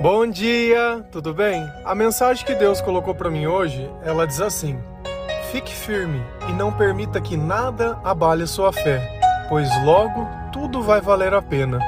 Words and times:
Bom 0.00 0.26
dia, 0.26 1.04
tudo 1.12 1.34
bem? 1.34 1.62
A 1.84 1.94
mensagem 1.94 2.46
que 2.46 2.54
Deus 2.54 2.80
colocou 2.80 3.14
para 3.14 3.30
mim 3.30 3.46
hoje, 3.46 3.86
ela 4.02 4.26
diz 4.26 4.40
assim: 4.40 4.78
Fique 5.52 5.74
firme 5.74 6.22
e 6.48 6.54
não 6.54 6.72
permita 6.72 7.20
que 7.20 7.36
nada 7.36 7.98
abale 8.02 8.46
sua 8.46 8.72
fé, 8.72 8.98
pois 9.46 9.68
logo 9.84 10.26
tudo 10.54 10.80
vai 10.82 11.02
valer 11.02 11.34
a 11.34 11.42
pena. 11.42 11.78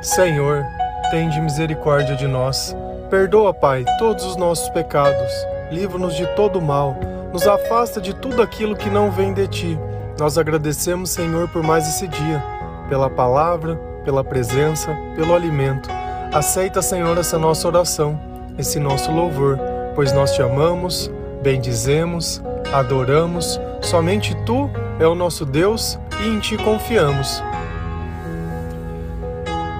Senhor, 0.00 0.64
tende 1.10 1.38
misericórdia 1.38 2.16
de 2.16 2.26
nós. 2.26 2.74
Perdoa, 3.10 3.52
Pai, 3.52 3.84
todos 3.98 4.24
os 4.24 4.36
nossos 4.36 4.70
pecados. 4.70 5.30
Livra-nos 5.70 6.16
de 6.16 6.26
todo 6.28 6.58
mal. 6.58 6.96
Nos 7.34 7.46
afasta 7.46 8.00
de 8.00 8.14
tudo 8.14 8.40
aquilo 8.40 8.74
que 8.74 8.88
não 8.88 9.10
vem 9.10 9.34
de 9.34 9.46
ti. 9.46 9.78
Nós 10.18 10.38
agradecemos, 10.38 11.10
Senhor, 11.10 11.48
por 11.50 11.62
mais 11.62 11.86
esse 11.86 12.08
dia, 12.08 12.42
pela 12.88 13.10
palavra, 13.10 13.76
pela 14.06 14.24
presença, 14.24 14.96
pelo 15.14 15.34
alimento. 15.34 15.95
Aceita, 16.32 16.82
Senhor, 16.82 17.16
essa 17.16 17.38
nossa 17.38 17.66
oração, 17.66 18.18
esse 18.58 18.78
nosso 18.78 19.10
louvor, 19.10 19.58
pois 19.94 20.12
nós 20.12 20.32
te 20.32 20.42
amamos, 20.42 21.10
bendizemos, 21.42 22.42
adoramos. 22.72 23.60
Somente 23.80 24.34
tu 24.44 24.70
é 24.98 25.06
o 25.06 25.14
nosso 25.14 25.46
Deus 25.46 25.98
e 26.20 26.28
em 26.28 26.40
ti 26.40 26.56
confiamos. 26.56 27.42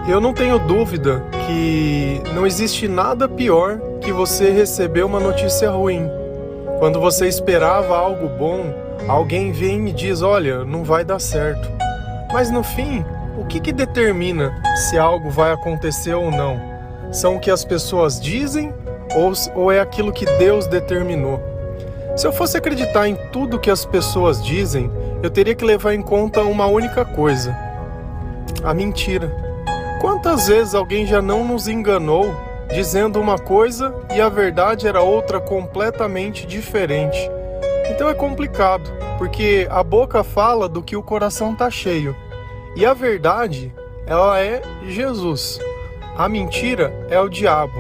Eu 0.09 0.21
não 0.21 0.33
tenho 0.33 0.59
dúvida 0.59 1.23
que 1.47 2.23
não 2.33 2.47
existe 2.47 2.87
nada 2.87 3.29
pior 3.29 3.81
que 4.01 4.13
você 4.13 4.51
receber 4.51 5.05
uma 5.05 5.19
notícia 5.19 5.71
ruim. 5.71 6.09
Quando 6.79 7.01
você 7.01 7.27
esperava 7.27 7.97
algo 7.97 8.29
bom, 8.29 8.73
alguém 9.09 9.51
vem 9.51 9.89
e 9.89 9.93
diz: 9.93 10.23
Olha, 10.23 10.65
não 10.65 10.85
vai 10.85 11.05
dar 11.05 11.19
certo. 11.19 11.69
Mas 12.33 12.51
no 12.51 12.63
fim, 12.63 13.05
que, 13.47 13.61
que 13.61 13.73
determina 13.73 14.55
se 14.77 14.99
algo 14.99 15.31
vai 15.31 15.53
acontecer 15.53 16.15
ou 16.15 16.31
não? 16.31 16.61
São 17.13 17.37
o 17.37 17.41
que 17.41 17.51
as 17.51 17.65
pessoas 17.65 18.21
dizem 18.21 18.75
ou, 19.15 19.33
ou 19.55 19.73
é 19.73 19.81
aquilo 19.81 20.13
que 20.13 20.27
Deus 20.39 20.67
determinou? 20.67 21.41
Se 22.17 22.27
eu 22.27 22.33
fosse 22.33 22.57
acreditar 22.57 23.07
em 23.07 23.15
tudo 23.31 23.59
que 23.59 23.71
as 23.71 23.85
pessoas 23.85 24.43
dizem, 24.43 24.91
eu 25.23 25.31
teria 25.31 25.55
que 25.55 25.65
levar 25.65 25.95
em 25.95 26.03
conta 26.03 26.43
uma 26.43 26.67
única 26.67 27.05
coisa: 27.05 27.57
a 28.65 28.73
mentira. 28.73 29.31
Quantas 30.01 30.49
vezes 30.49 30.75
alguém 30.75 31.07
já 31.07 31.21
não 31.21 31.45
nos 31.45 31.69
enganou 31.69 32.35
dizendo 32.69 33.21
uma 33.21 33.39
coisa 33.39 33.95
e 34.15 34.21
a 34.21 34.29
verdade 34.29 34.87
era 34.87 35.03
outra 35.03 35.41
completamente 35.41 36.47
diferente? 36.47 37.19
Então 37.91 38.09
é 38.09 38.15
complicado, 38.15 38.91
porque 39.19 39.67
a 39.71 39.83
boca 39.83 40.25
fala 40.25 40.69
do 40.69 40.83
que 40.83 40.97
o 40.97 41.03
coração 41.03 41.53
está 41.53 41.71
cheio. 41.71 42.17
E 42.77 42.85
a 42.85 42.93
verdade, 42.93 43.73
ela 44.07 44.39
é 44.39 44.61
Jesus. 44.87 45.59
A 46.15 46.29
mentira 46.29 46.93
é 47.09 47.19
o 47.19 47.27
diabo. 47.27 47.73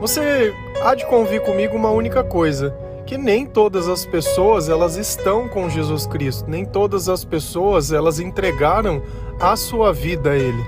Você 0.00 0.52
há 0.82 0.96
de 0.96 1.06
convir 1.06 1.40
comigo 1.42 1.76
uma 1.76 1.90
única 1.90 2.24
coisa, 2.24 2.76
que 3.06 3.16
nem 3.16 3.46
todas 3.46 3.86
as 3.86 4.04
pessoas 4.04 4.68
elas 4.68 4.96
estão 4.96 5.48
com 5.48 5.70
Jesus 5.70 6.08
Cristo, 6.08 6.50
nem 6.50 6.64
todas 6.64 7.08
as 7.08 7.24
pessoas 7.24 7.92
elas 7.92 8.18
entregaram 8.18 9.00
a 9.38 9.54
sua 9.54 9.92
vida 9.92 10.32
a 10.32 10.36
ele. 10.36 10.64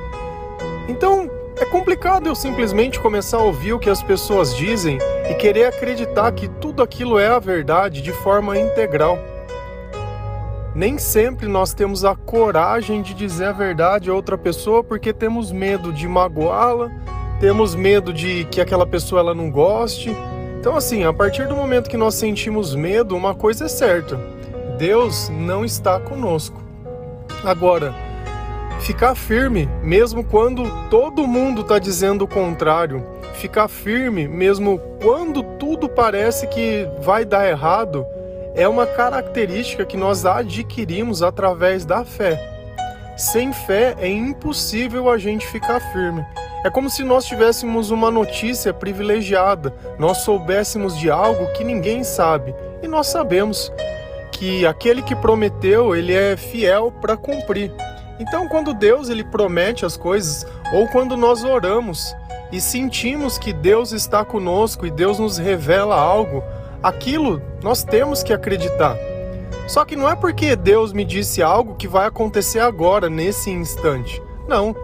Então, 0.88 1.28
é 1.58 1.64
complicado 1.64 2.28
eu 2.28 2.34
simplesmente 2.36 3.00
começar 3.00 3.38
a 3.38 3.42
ouvir 3.42 3.72
o 3.72 3.80
que 3.80 3.90
as 3.90 4.04
pessoas 4.04 4.56
dizem 4.56 4.98
e 5.28 5.34
querer 5.34 5.64
acreditar 5.64 6.30
que 6.30 6.46
tudo 6.46 6.80
aquilo 6.80 7.18
é 7.18 7.26
a 7.26 7.40
verdade 7.40 8.02
de 8.02 8.12
forma 8.12 8.56
integral. 8.56 9.18
Nem 10.74 10.98
sempre 10.98 11.46
nós 11.46 11.72
temos 11.72 12.04
a 12.04 12.16
coragem 12.16 13.00
de 13.00 13.14
dizer 13.14 13.46
a 13.46 13.52
verdade 13.52 14.10
a 14.10 14.14
outra 14.14 14.36
pessoa 14.36 14.82
porque 14.82 15.12
temos 15.12 15.52
medo 15.52 15.92
de 15.92 16.08
magoá-la, 16.08 16.90
temos 17.38 17.76
medo 17.76 18.12
de 18.12 18.44
que 18.46 18.60
aquela 18.60 18.84
pessoa 18.84 19.20
ela 19.20 19.34
não 19.34 19.52
goste. 19.52 20.10
Então 20.58 20.74
assim, 20.74 21.04
a 21.04 21.12
partir 21.12 21.46
do 21.46 21.54
momento 21.54 21.88
que 21.88 21.96
nós 21.96 22.16
sentimos 22.16 22.74
medo, 22.74 23.16
uma 23.16 23.36
coisa 23.36 23.66
é 23.66 23.68
certa: 23.68 24.16
Deus 24.76 25.28
não 25.28 25.64
está 25.64 26.00
conosco. 26.00 26.60
Agora, 27.44 27.94
ficar 28.80 29.14
firme 29.14 29.68
mesmo 29.80 30.24
quando 30.24 30.64
todo 30.88 31.24
mundo 31.24 31.60
está 31.60 31.78
dizendo 31.78 32.24
o 32.24 32.28
contrário, 32.28 33.06
ficar 33.34 33.68
firme 33.68 34.26
mesmo 34.26 34.80
quando 35.00 35.40
tudo 35.56 35.88
parece 35.88 36.48
que 36.48 36.88
vai 37.00 37.24
dar 37.24 37.48
errado 37.48 38.04
é 38.54 38.68
uma 38.68 38.86
característica 38.86 39.84
que 39.84 39.96
nós 39.96 40.24
adquirimos 40.24 41.22
através 41.22 41.84
da 41.84 42.04
fé. 42.04 42.38
Sem 43.16 43.52
fé 43.52 43.94
é 43.98 44.08
impossível 44.08 45.10
a 45.10 45.18
gente 45.18 45.46
ficar 45.46 45.80
firme. 45.92 46.24
É 46.64 46.70
como 46.70 46.88
se 46.88 47.04
nós 47.04 47.26
tivéssemos 47.26 47.90
uma 47.90 48.10
notícia 48.10 48.72
privilegiada, 48.72 49.74
nós 49.98 50.18
soubéssemos 50.18 50.98
de 50.98 51.10
algo 51.10 51.52
que 51.52 51.62
ninguém 51.62 52.02
sabe, 52.02 52.54
e 52.82 52.88
nós 52.88 53.08
sabemos 53.08 53.70
que 54.32 54.64
aquele 54.66 55.02
que 55.02 55.14
prometeu, 55.14 55.94
ele 55.94 56.14
é 56.14 56.36
fiel 56.36 56.90
para 56.90 57.16
cumprir. 57.16 57.70
Então, 58.18 58.48
quando 58.48 58.72
Deus 58.72 59.08
ele 59.08 59.24
promete 59.24 59.84
as 59.84 59.96
coisas, 59.96 60.46
ou 60.72 60.88
quando 60.88 61.16
nós 61.16 61.44
oramos 61.44 62.14
e 62.50 62.60
sentimos 62.60 63.36
que 63.36 63.52
Deus 63.52 63.92
está 63.92 64.24
conosco 64.24 64.86
e 64.86 64.90
Deus 64.90 65.18
nos 65.18 65.38
revela 65.38 65.96
algo, 65.96 66.42
aquilo 66.84 67.40
nós 67.62 67.82
temos 67.82 68.22
que 68.22 68.30
acreditar. 68.32 68.94
Só 69.66 69.86
que 69.86 69.96
não 69.96 70.06
é 70.08 70.14
porque 70.14 70.54
Deus 70.54 70.92
me 70.92 71.02
disse 71.02 71.42
algo 71.42 71.74
que 71.74 71.88
vai 71.88 72.06
acontecer 72.06 72.60
agora, 72.60 73.08
nesse 73.08 73.50
instante. 73.50 74.22
Não. 74.46 74.76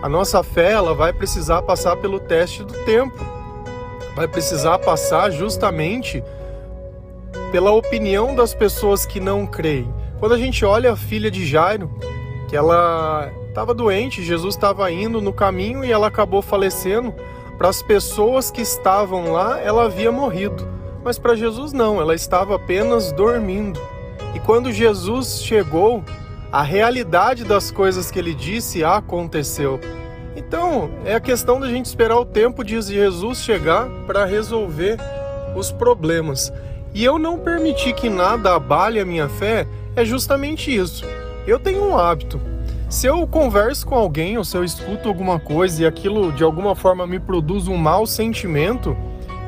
A 0.00 0.08
nossa 0.08 0.42
fé 0.44 0.70
ela 0.70 0.94
vai 0.94 1.12
precisar 1.12 1.62
passar 1.62 1.96
pelo 1.96 2.20
teste 2.20 2.62
do 2.62 2.72
tempo. 2.84 3.18
Vai 4.14 4.28
precisar 4.28 4.78
passar 4.78 5.30
justamente 5.30 6.22
pela 7.50 7.72
opinião 7.72 8.34
das 8.34 8.54
pessoas 8.54 9.04
que 9.04 9.18
não 9.18 9.44
creem. 9.44 9.92
Quando 10.20 10.34
a 10.34 10.38
gente 10.38 10.64
olha 10.64 10.92
a 10.92 10.96
filha 10.96 11.30
de 11.30 11.44
Jairo, 11.44 11.90
que 12.48 12.56
ela 12.56 13.32
estava 13.48 13.74
doente, 13.74 14.22
Jesus 14.22 14.54
estava 14.54 14.90
indo 14.92 15.20
no 15.20 15.32
caminho 15.32 15.84
e 15.84 15.90
ela 15.90 16.06
acabou 16.06 16.40
falecendo, 16.40 17.12
para 17.58 17.68
as 17.68 17.82
pessoas 17.82 18.50
que 18.50 18.62
estavam 18.62 19.32
lá, 19.32 19.60
ela 19.60 19.84
havia 19.84 20.12
morrido. 20.12 20.79
Mas 21.02 21.18
para 21.18 21.34
Jesus 21.34 21.72
não, 21.72 22.00
ela 22.00 22.14
estava 22.14 22.56
apenas 22.56 23.12
dormindo. 23.12 23.80
E 24.34 24.40
quando 24.40 24.72
Jesus 24.72 25.42
chegou, 25.42 26.04
a 26.52 26.62
realidade 26.62 27.44
das 27.44 27.70
coisas 27.70 28.10
que 28.10 28.18
ele 28.18 28.34
disse 28.34 28.84
aconteceu. 28.84 29.80
Então, 30.36 30.90
é 31.04 31.14
a 31.14 31.20
questão 31.20 31.58
da 31.58 31.68
gente 31.68 31.86
esperar 31.86 32.16
o 32.16 32.24
tempo 32.24 32.64
de 32.64 32.80
Jesus 32.80 33.38
chegar 33.38 33.88
para 34.06 34.24
resolver 34.24 34.96
os 35.56 35.72
problemas. 35.72 36.52
E 36.94 37.04
eu 37.04 37.18
não 37.18 37.38
permitir 37.38 37.94
que 37.94 38.08
nada 38.08 38.54
abale 38.54 38.98
a 38.98 39.04
minha 39.04 39.28
fé 39.28 39.66
é 39.94 40.04
justamente 40.04 40.74
isso. 40.74 41.04
Eu 41.46 41.58
tenho 41.58 41.84
um 41.84 41.98
hábito. 41.98 42.40
Se 42.88 43.06
eu 43.06 43.24
converso 43.26 43.86
com 43.86 43.94
alguém 43.94 44.36
ou 44.36 44.44
se 44.44 44.56
eu 44.56 44.64
escuto 44.64 45.08
alguma 45.08 45.38
coisa 45.38 45.82
e 45.82 45.86
aquilo 45.86 46.32
de 46.32 46.42
alguma 46.42 46.74
forma 46.74 47.06
me 47.06 47.20
produz 47.20 47.68
um 47.68 47.76
mau 47.76 48.04
sentimento, 48.06 48.96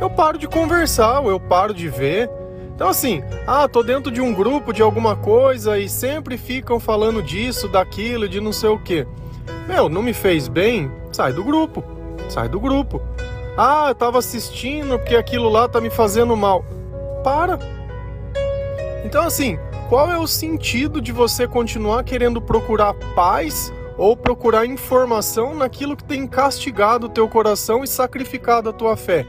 eu 0.03 0.11
paro 0.11 0.37
de 0.37 0.49
conversar, 0.49 1.21
ou 1.21 1.31
eu 1.31 1.39
paro 1.39 1.73
de 1.73 1.89
ver. 1.89 2.29
Então 2.75 2.89
assim, 2.89 3.23
ah, 3.47 3.69
tô 3.69 3.85
dentro 3.85 4.11
de 4.11 4.21
um 4.21 4.35
grupo 4.35 4.73
de 4.73 4.83
alguma 4.83 5.15
coisa 5.15 5.79
e 5.79 5.89
sempre 5.89 6.37
ficam 6.37 6.81
falando 6.81 7.23
disso, 7.23 7.69
daquilo, 7.69 8.29
de 8.29 8.41
não 8.41 8.53
sei 8.53 8.71
o 8.71 8.79
que. 8.79 9.07
Meu, 9.69 9.89
não 9.89 10.03
me 10.03 10.13
fez 10.13 10.49
bem? 10.49 10.91
Sai 11.13 11.33
do 11.33 11.45
grupo. 11.45 11.85
Sai 12.29 12.49
do 12.49 12.59
grupo. 12.59 13.01
Ah, 13.57 13.87
eu 13.91 13.95
tava 13.95 14.19
assistindo 14.19 14.99
porque 14.99 15.15
aquilo 15.15 15.49
lá 15.49 15.69
tá 15.69 15.81
me 15.81 15.91
fazendo 15.91 16.37
mal. 16.37 16.65
Para. 17.23 17.61
Então 19.05 19.23
assim, 19.23 19.57
qual 19.89 20.11
é 20.11 20.19
o 20.19 20.27
sentido 20.27 21.01
de 21.01 21.13
você 21.13 21.47
continuar 21.47 22.03
querendo 22.03 22.43
procurar 22.43 22.93
paz 23.15 23.73
ou 23.97 24.17
procurar 24.17 24.67
informação 24.67 25.55
naquilo 25.55 25.97
que 25.97 26.03
tem 26.03 26.27
castigado 26.27 27.07
o 27.07 27.11
teu 27.11 27.29
coração 27.29 27.85
e 27.85 27.87
sacrificado 27.87 28.69
a 28.69 28.73
tua 28.73 28.97
fé? 28.97 29.25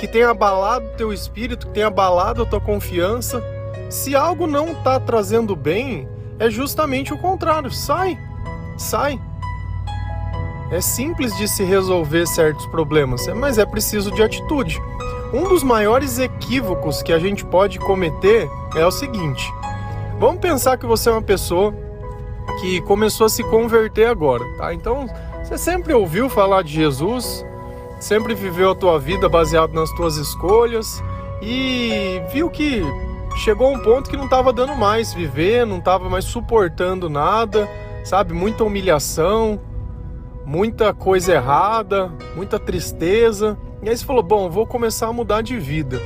Que 0.00 0.08
tem 0.08 0.22
abalado 0.22 0.88
teu 0.96 1.12
espírito, 1.12 1.66
que 1.66 1.74
tem 1.74 1.82
abalado 1.82 2.42
a 2.42 2.46
tua 2.46 2.60
confiança. 2.60 3.44
Se 3.90 4.16
algo 4.16 4.46
não 4.46 4.68
está 4.68 4.98
trazendo 4.98 5.54
bem, 5.54 6.08
é 6.38 6.48
justamente 6.48 7.12
o 7.12 7.18
contrário. 7.18 7.70
Sai, 7.70 8.18
sai. 8.78 9.20
É 10.72 10.80
simples 10.80 11.36
de 11.36 11.46
se 11.46 11.64
resolver 11.64 12.26
certos 12.26 12.64
problemas, 12.66 13.26
mas 13.28 13.58
é 13.58 13.66
preciso 13.66 14.10
de 14.10 14.22
atitude. 14.22 14.80
Um 15.34 15.48
dos 15.48 15.62
maiores 15.62 16.18
equívocos 16.18 17.02
que 17.02 17.12
a 17.12 17.18
gente 17.18 17.44
pode 17.44 17.78
cometer 17.78 18.48
é 18.74 18.86
o 18.86 18.90
seguinte: 18.90 19.52
vamos 20.18 20.40
pensar 20.40 20.78
que 20.78 20.86
você 20.86 21.10
é 21.10 21.12
uma 21.12 21.22
pessoa 21.22 21.74
que 22.60 22.80
começou 22.82 23.26
a 23.26 23.28
se 23.28 23.44
converter 23.44 24.06
agora, 24.06 24.44
tá? 24.56 24.72
Então, 24.72 25.06
você 25.42 25.58
sempre 25.58 25.92
ouviu 25.92 26.30
falar 26.30 26.62
de 26.62 26.72
Jesus, 26.72 27.44
sempre 28.00 28.34
viveu 28.34 28.70
a 28.70 28.74
tua 28.74 28.98
vida 28.98 29.28
baseado 29.28 29.72
nas 29.72 29.90
tuas 29.92 30.16
escolhas 30.16 31.02
e 31.42 32.20
viu 32.32 32.50
que 32.50 32.82
chegou 33.36 33.72
um 33.72 33.78
ponto 33.78 34.10
que 34.10 34.16
não 34.16 34.24
estava 34.24 34.52
dando 34.52 34.74
mais 34.74 35.14
viver, 35.14 35.66
não 35.66 35.78
estava 35.78 36.08
mais 36.08 36.24
suportando 36.24 37.08
nada, 37.08 37.68
sabe? 38.02 38.32
Muita 38.32 38.64
humilhação, 38.64 39.60
muita 40.44 40.92
coisa 40.92 41.34
errada, 41.34 42.10
muita 42.34 42.58
tristeza. 42.58 43.56
E 43.82 43.88
aí 43.88 43.96
você 43.96 44.04
falou: 44.04 44.22
bom, 44.22 44.50
vou 44.50 44.66
começar 44.66 45.06
a 45.06 45.12
mudar 45.12 45.42
de 45.42 45.58
vida. 45.58 46.00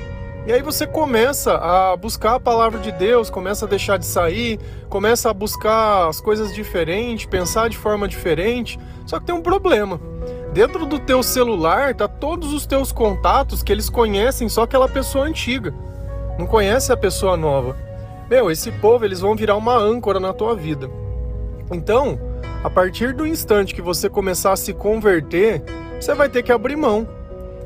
E 0.47 0.53
aí 0.53 0.61
você 0.61 0.87
começa 0.87 1.55
a 1.55 1.97
buscar 1.97 2.35
a 2.35 2.41
palavra 2.41 2.79
de 2.79 2.93
Deus, 2.93 3.31
começa 3.31 3.65
a 3.65 3.69
deixar 3.69 3.97
de 3.97 4.05
sair, 4.05 4.61
começa 4.91 5.31
a 5.31 5.33
buscar 5.33 6.07
as 6.09 6.21
coisas 6.21 6.55
diferentes, 6.55 7.25
pensar 7.25 7.71
de 7.71 7.79
forma 7.79 8.07
diferente. 8.07 8.79
Só 9.07 9.19
que 9.19 9.25
tem 9.25 9.35
um 9.35 9.41
problema. 9.41 9.99
Dentro 10.55 10.87
do 10.87 11.01
teu 11.01 11.21
celular 11.21 11.97
tá 11.97 12.07
todos 12.07 12.53
os 12.53 12.65
teus 12.65 12.93
contatos 12.93 13.61
que 13.61 13.73
eles 13.73 13.91
conhecem 13.91 14.49
só 14.49 14.63
aquela 14.63 14.89
pessoa 14.89 15.25
antiga. 15.25 15.75
Não 16.39 16.47
conhece 16.47 16.93
a 16.93 16.97
pessoa 16.97 17.37
nova. 17.37 17.77
Meu, 18.31 18.49
esse 18.49 18.71
povo 18.71 19.05
eles 19.05 19.19
vão 19.19 19.35
virar 19.35 19.57
uma 19.57 19.77
âncora 19.77 20.21
na 20.21 20.33
tua 20.33 20.55
vida. 20.55 20.89
Então, 21.73 22.17
a 22.63 22.71
partir 22.71 23.13
do 23.13 23.27
instante 23.27 23.75
que 23.75 23.83
você 23.83 24.09
começar 24.09 24.53
a 24.53 24.57
se 24.57 24.73
converter, 24.73 25.61
você 26.01 26.15
vai 26.15 26.29
ter 26.29 26.45
que 26.45 26.53
abrir 26.53 26.77
mão. 26.77 27.05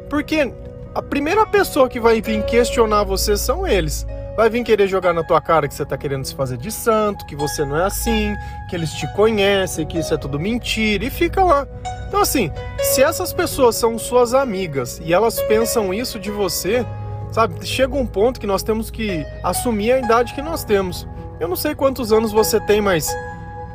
Porque 0.09 0.51
a 0.95 1.03
primeira 1.03 1.45
pessoa 1.45 1.91
que 1.91 2.01
vai 2.01 2.23
vir 2.23 2.43
questionar 2.47 3.05
você 3.05 3.37
são 3.37 3.67
eles. 3.67 4.07
Vai 4.39 4.49
vir 4.49 4.63
querer 4.63 4.87
jogar 4.87 5.13
na 5.13 5.25
tua 5.25 5.41
cara 5.41 5.67
que 5.67 5.75
você 5.75 5.83
está 5.83 5.99
querendo 5.99 6.25
se 6.25 6.33
fazer 6.33 6.57
de 6.59 6.71
santo, 6.71 7.27
que 7.27 7.35
você 7.35 7.65
não 7.65 7.77
é 7.77 7.87
assim, 7.87 8.37
que 8.71 8.77
eles 8.77 8.93
te 8.93 9.13
conhecem, 9.17 9.85
que 9.85 9.99
isso 9.99 10.15
é 10.15 10.17
tudo 10.17 10.39
mentira 10.39 11.05
e 11.05 11.11
fica 11.11 11.43
lá. 11.43 11.67
Então 12.07 12.21
assim, 12.21 12.49
se 12.79 13.03
essas 13.03 13.33
pessoas 13.33 13.75
são 13.75 13.99
suas 13.99 14.35
amigas 14.35 15.01
e 15.05 15.13
elas 15.13 15.41
pensam 15.43 15.93
isso 15.93 16.21
de 16.21 16.31
você, 16.31 16.87
sabe? 17.33 17.67
Chega 17.67 17.97
um 17.97 18.07
ponto 18.07 18.39
que 18.39 18.47
nós 18.47 18.63
temos 18.63 18.93
que 18.93 19.27
assumir 19.43 19.91
a 19.91 19.99
idade 19.99 20.33
que 20.33 20.41
nós 20.41 20.63
temos. 20.63 21.05
Eu 21.41 21.49
não 21.49 21.57
sei 21.57 21.75
quantos 21.75 22.13
anos 22.13 22.31
você 22.31 22.61
tem, 22.61 22.81
mas 22.81 23.13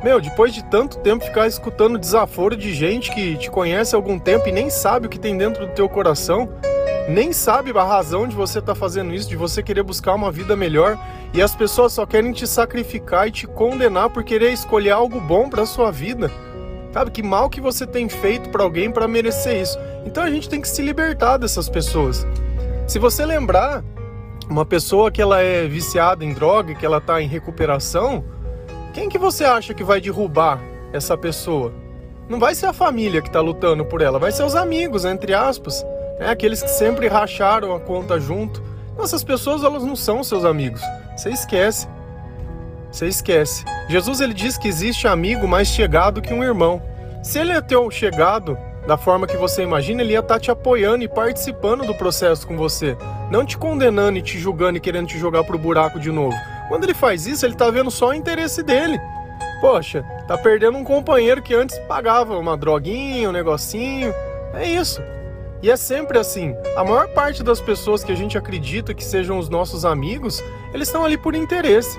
meu, 0.02 0.18
depois 0.18 0.54
de 0.54 0.64
tanto 0.64 0.96
tempo 1.00 1.26
ficar 1.26 1.46
escutando 1.46 1.98
desaforo 1.98 2.56
de 2.56 2.72
gente 2.72 3.12
que 3.12 3.36
te 3.36 3.50
conhece 3.50 3.94
há 3.94 3.98
algum 3.98 4.18
tempo 4.18 4.48
e 4.48 4.52
nem 4.52 4.70
sabe 4.70 5.08
o 5.08 5.10
que 5.10 5.18
tem 5.18 5.36
dentro 5.36 5.66
do 5.66 5.74
teu 5.74 5.90
coração, 5.90 6.48
nem 7.08 7.32
sabe 7.32 7.70
a 7.76 7.84
razão 7.84 8.26
de 8.26 8.34
você 8.34 8.60
estar 8.60 8.72
tá 8.72 8.78
fazendo 8.78 9.14
isso, 9.14 9.28
de 9.28 9.36
você 9.36 9.62
querer 9.62 9.82
buscar 9.82 10.14
uma 10.14 10.32
vida 10.32 10.56
melhor, 10.56 10.98
e 11.34 11.42
as 11.42 11.54
pessoas 11.54 11.92
só 11.92 12.06
querem 12.06 12.32
te 12.32 12.46
sacrificar 12.46 13.28
e 13.28 13.30
te 13.30 13.46
condenar 13.46 14.10
por 14.10 14.24
querer 14.24 14.52
escolher 14.52 14.90
algo 14.90 15.20
bom 15.20 15.48
para 15.48 15.66
sua 15.66 15.90
vida. 15.90 16.30
Sabe 16.92 17.10
que 17.10 17.22
mal 17.22 17.50
que 17.50 17.60
você 17.60 17.86
tem 17.86 18.08
feito 18.08 18.48
para 18.50 18.62
alguém 18.62 18.90
para 18.90 19.08
merecer 19.08 19.60
isso. 19.60 19.76
Então 20.06 20.22
a 20.22 20.30
gente 20.30 20.48
tem 20.48 20.60
que 20.60 20.68
se 20.68 20.80
libertar 20.80 21.38
dessas 21.38 21.68
pessoas. 21.68 22.26
Se 22.86 22.98
você 22.98 23.26
lembrar 23.26 23.82
uma 24.48 24.64
pessoa 24.64 25.10
que 25.10 25.20
ela 25.20 25.40
é 25.40 25.66
viciada 25.66 26.24
em 26.24 26.32
droga, 26.32 26.74
que 26.74 26.86
ela 26.86 26.98
está 26.98 27.20
em 27.20 27.26
recuperação, 27.26 28.24
quem 28.92 29.08
que 29.08 29.18
você 29.18 29.44
acha 29.44 29.74
que 29.74 29.82
vai 29.82 30.00
derrubar 30.00 30.60
essa 30.92 31.18
pessoa? 31.18 31.72
Não 32.28 32.38
vai 32.38 32.54
ser 32.54 32.66
a 32.66 32.72
família 32.72 33.20
que 33.20 33.28
está 33.28 33.40
lutando 33.40 33.84
por 33.84 34.00
ela, 34.00 34.18
vai 34.18 34.30
ser 34.30 34.44
os 34.44 34.54
amigos, 34.54 35.04
entre 35.04 35.34
aspas 35.34 35.84
é 36.18 36.28
aqueles 36.28 36.62
que 36.62 36.70
sempre 36.70 37.08
racharam 37.08 37.74
a 37.74 37.80
conta 37.80 38.18
junto. 38.20 38.62
Essas 38.98 39.24
pessoas 39.24 39.64
elas 39.64 39.82
não 39.82 39.96
são 39.96 40.22
seus 40.22 40.44
amigos. 40.44 40.80
Você 41.16 41.30
esquece. 41.30 41.88
Você 42.90 43.08
esquece. 43.08 43.64
Jesus 43.88 44.20
ele 44.20 44.34
diz 44.34 44.56
que 44.56 44.68
existe 44.68 45.08
amigo 45.08 45.48
mais 45.48 45.68
chegado 45.68 46.22
que 46.22 46.32
um 46.32 46.44
irmão. 46.44 46.80
Se 47.22 47.38
ele 47.38 47.52
é 47.52 47.60
teu 47.60 47.90
chegado 47.90 48.56
da 48.86 48.96
forma 48.96 49.26
que 49.26 49.36
você 49.36 49.62
imagina, 49.62 50.02
ele 50.02 50.12
ia 50.12 50.20
estar 50.20 50.34
tá 50.34 50.40
te 50.40 50.50
apoiando 50.50 51.02
e 51.02 51.08
participando 51.08 51.86
do 51.86 51.94
processo 51.94 52.46
com 52.46 52.56
você, 52.56 52.96
não 53.30 53.44
te 53.44 53.56
condenando 53.56 54.18
e 54.18 54.22
te 54.22 54.38
julgando 54.38 54.76
e 54.76 54.80
querendo 54.80 55.08
te 55.08 55.18
jogar 55.18 55.42
pro 55.42 55.58
buraco 55.58 55.98
de 55.98 56.12
novo. 56.12 56.36
Quando 56.68 56.84
ele 56.84 56.94
faz 56.94 57.26
isso, 57.26 57.44
ele 57.44 57.54
tá 57.54 57.70
vendo 57.70 57.90
só 57.90 58.08
o 58.08 58.14
interesse 58.14 58.62
dele. 58.62 59.00
Poxa, 59.60 60.04
tá 60.28 60.36
perdendo 60.36 60.76
um 60.76 60.84
companheiro 60.84 61.42
que 61.42 61.54
antes 61.54 61.78
pagava 61.80 62.36
uma 62.36 62.56
droguinha, 62.56 63.28
um 63.28 63.32
negocinho. 63.32 64.14
É 64.52 64.68
isso. 64.68 65.02
E 65.64 65.70
é 65.70 65.76
sempre 65.76 66.18
assim. 66.18 66.54
A 66.76 66.84
maior 66.84 67.08
parte 67.08 67.42
das 67.42 67.58
pessoas 67.58 68.04
que 68.04 68.12
a 68.12 68.14
gente 68.14 68.36
acredita 68.36 68.92
que 68.92 69.02
sejam 69.02 69.38
os 69.38 69.48
nossos 69.48 69.86
amigos, 69.86 70.44
eles 70.74 70.88
estão 70.88 71.06
ali 71.06 71.16
por 71.16 71.34
interesse. 71.34 71.98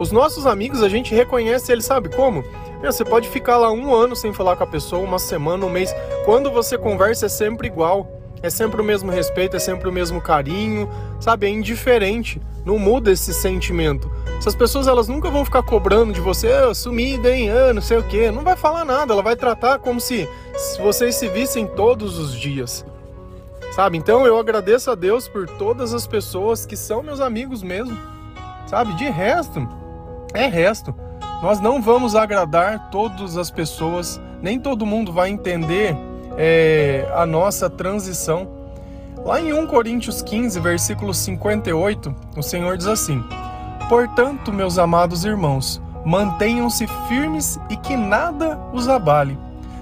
Os 0.00 0.10
nossos 0.10 0.48
amigos, 0.48 0.82
a 0.82 0.88
gente 0.88 1.14
reconhece 1.14 1.70
eles, 1.70 1.84
sabe 1.84 2.08
como? 2.08 2.42
Você 2.82 3.04
pode 3.04 3.28
ficar 3.28 3.56
lá 3.56 3.70
um 3.70 3.94
ano 3.94 4.16
sem 4.16 4.32
falar 4.32 4.56
com 4.56 4.64
a 4.64 4.66
pessoa, 4.66 5.06
uma 5.06 5.20
semana, 5.20 5.64
um 5.64 5.70
mês. 5.70 5.94
Quando 6.24 6.50
você 6.50 6.76
conversa 6.76 7.26
é 7.26 7.28
sempre 7.28 7.68
igual. 7.68 8.20
É 8.42 8.50
sempre 8.50 8.80
o 8.80 8.84
mesmo 8.84 9.12
respeito, 9.12 9.54
é 9.54 9.60
sempre 9.60 9.88
o 9.88 9.92
mesmo 9.92 10.20
carinho, 10.20 10.90
sabe? 11.20 11.46
É 11.46 11.50
indiferente. 11.50 12.42
Não 12.66 12.80
muda 12.80 13.12
esse 13.12 13.32
sentimento. 13.32 14.10
Essas 14.38 14.56
pessoas, 14.56 14.88
elas 14.88 15.06
nunca 15.06 15.30
vão 15.30 15.44
ficar 15.44 15.62
cobrando 15.62 16.12
de 16.12 16.20
você, 16.20 16.52
oh, 16.64 16.74
sumida, 16.74 17.30
hein? 17.30 17.48
Ah, 17.48 17.72
não 17.72 17.80
sei 17.80 17.96
o 17.96 18.02
quê. 18.02 18.32
Não 18.32 18.42
vai 18.42 18.56
falar 18.56 18.84
nada. 18.84 19.12
Ela 19.12 19.22
vai 19.22 19.36
tratar 19.36 19.78
como 19.78 20.00
se, 20.00 20.28
se 20.56 20.82
vocês 20.82 21.14
se 21.14 21.28
vissem 21.28 21.64
todos 21.64 22.18
os 22.18 22.34
dias. 22.34 22.84
Sabe? 23.74 23.98
Então 23.98 24.24
eu 24.24 24.38
agradeço 24.38 24.88
a 24.88 24.94
Deus 24.94 25.26
por 25.26 25.48
todas 25.48 25.92
as 25.92 26.06
pessoas 26.06 26.64
que 26.64 26.76
são 26.76 27.02
meus 27.02 27.20
amigos 27.20 27.60
mesmo. 27.60 27.98
Sabe? 28.68 28.94
De 28.94 29.10
resto, 29.10 29.68
é 30.32 30.46
resto. 30.46 30.94
Nós 31.42 31.58
não 31.58 31.82
vamos 31.82 32.14
agradar 32.14 32.88
todas 32.90 33.36
as 33.36 33.50
pessoas, 33.50 34.20
nem 34.40 34.60
todo 34.60 34.86
mundo 34.86 35.12
vai 35.12 35.28
entender 35.28 35.96
é, 36.38 37.04
a 37.16 37.26
nossa 37.26 37.68
transição. 37.68 38.48
Lá 39.24 39.40
em 39.40 39.52
1 39.52 39.66
Coríntios 39.66 40.22
15, 40.22 40.60
versículo 40.60 41.12
58, 41.12 42.14
o 42.36 42.42
Senhor 42.42 42.76
diz 42.76 42.86
assim: 42.86 43.24
Portanto, 43.88 44.52
meus 44.52 44.78
amados 44.78 45.24
irmãos, 45.24 45.82
mantenham-se 46.04 46.86
firmes 47.08 47.58
e 47.68 47.76
que 47.76 47.96
nada 47.96 48.56
os 48.72 48.88
abale. 48.88 49.36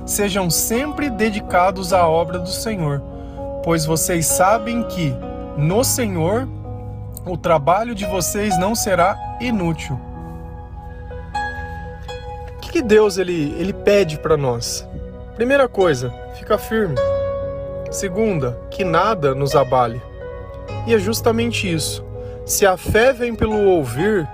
Sejam 0.07 0.49
sempre 0.49 1.11
dedicados 1.11 1.93
à 1.93 2.09
obra 2.09 2.39
do 2.39 2.49
Senhor 2.49 3.12
pois 3.65 3.87
vocês 3.87 4.27
sabem 4.27 4.83
que 4.85 5.15
no 5.57 5.85
Senhor 5.85 6.49
o 7.25 7.37
trabalho 7.37 7.95
de 7.95 8.05
vocês 8.07 8.59
não 8.59 8.75
será 8.75 9.17
inútil. 9.41 9.99
O 12.57 12.61
que, 12.73 12.83
Deus 12.83 13.19
ele, 13.19 13.55
ele 13.59 13.73
pede 13.73 14.19
para 14.19 14.37
nós? 14.37 14.89
Primeira 15.37 15.69
coisa, 15.69 16.13
fica 16.39 16.57
firme. 16.57 16.97
Segunda, 17.91 18.59
que 18.71 18.83
nada 18.83 19.35
nos 19.35 19.55
abale. 19.55 20.01
E 20.87 20.95
é 20.95 20.99
justamente 20.99 21.71
isso. 21.71 22.05
Se 22.47 22.67
a 22.67 22.77
fé 22.77 23.13
vem 23.13 23.35
pelo 23.35 23.69
ouvir, 23.69 24.27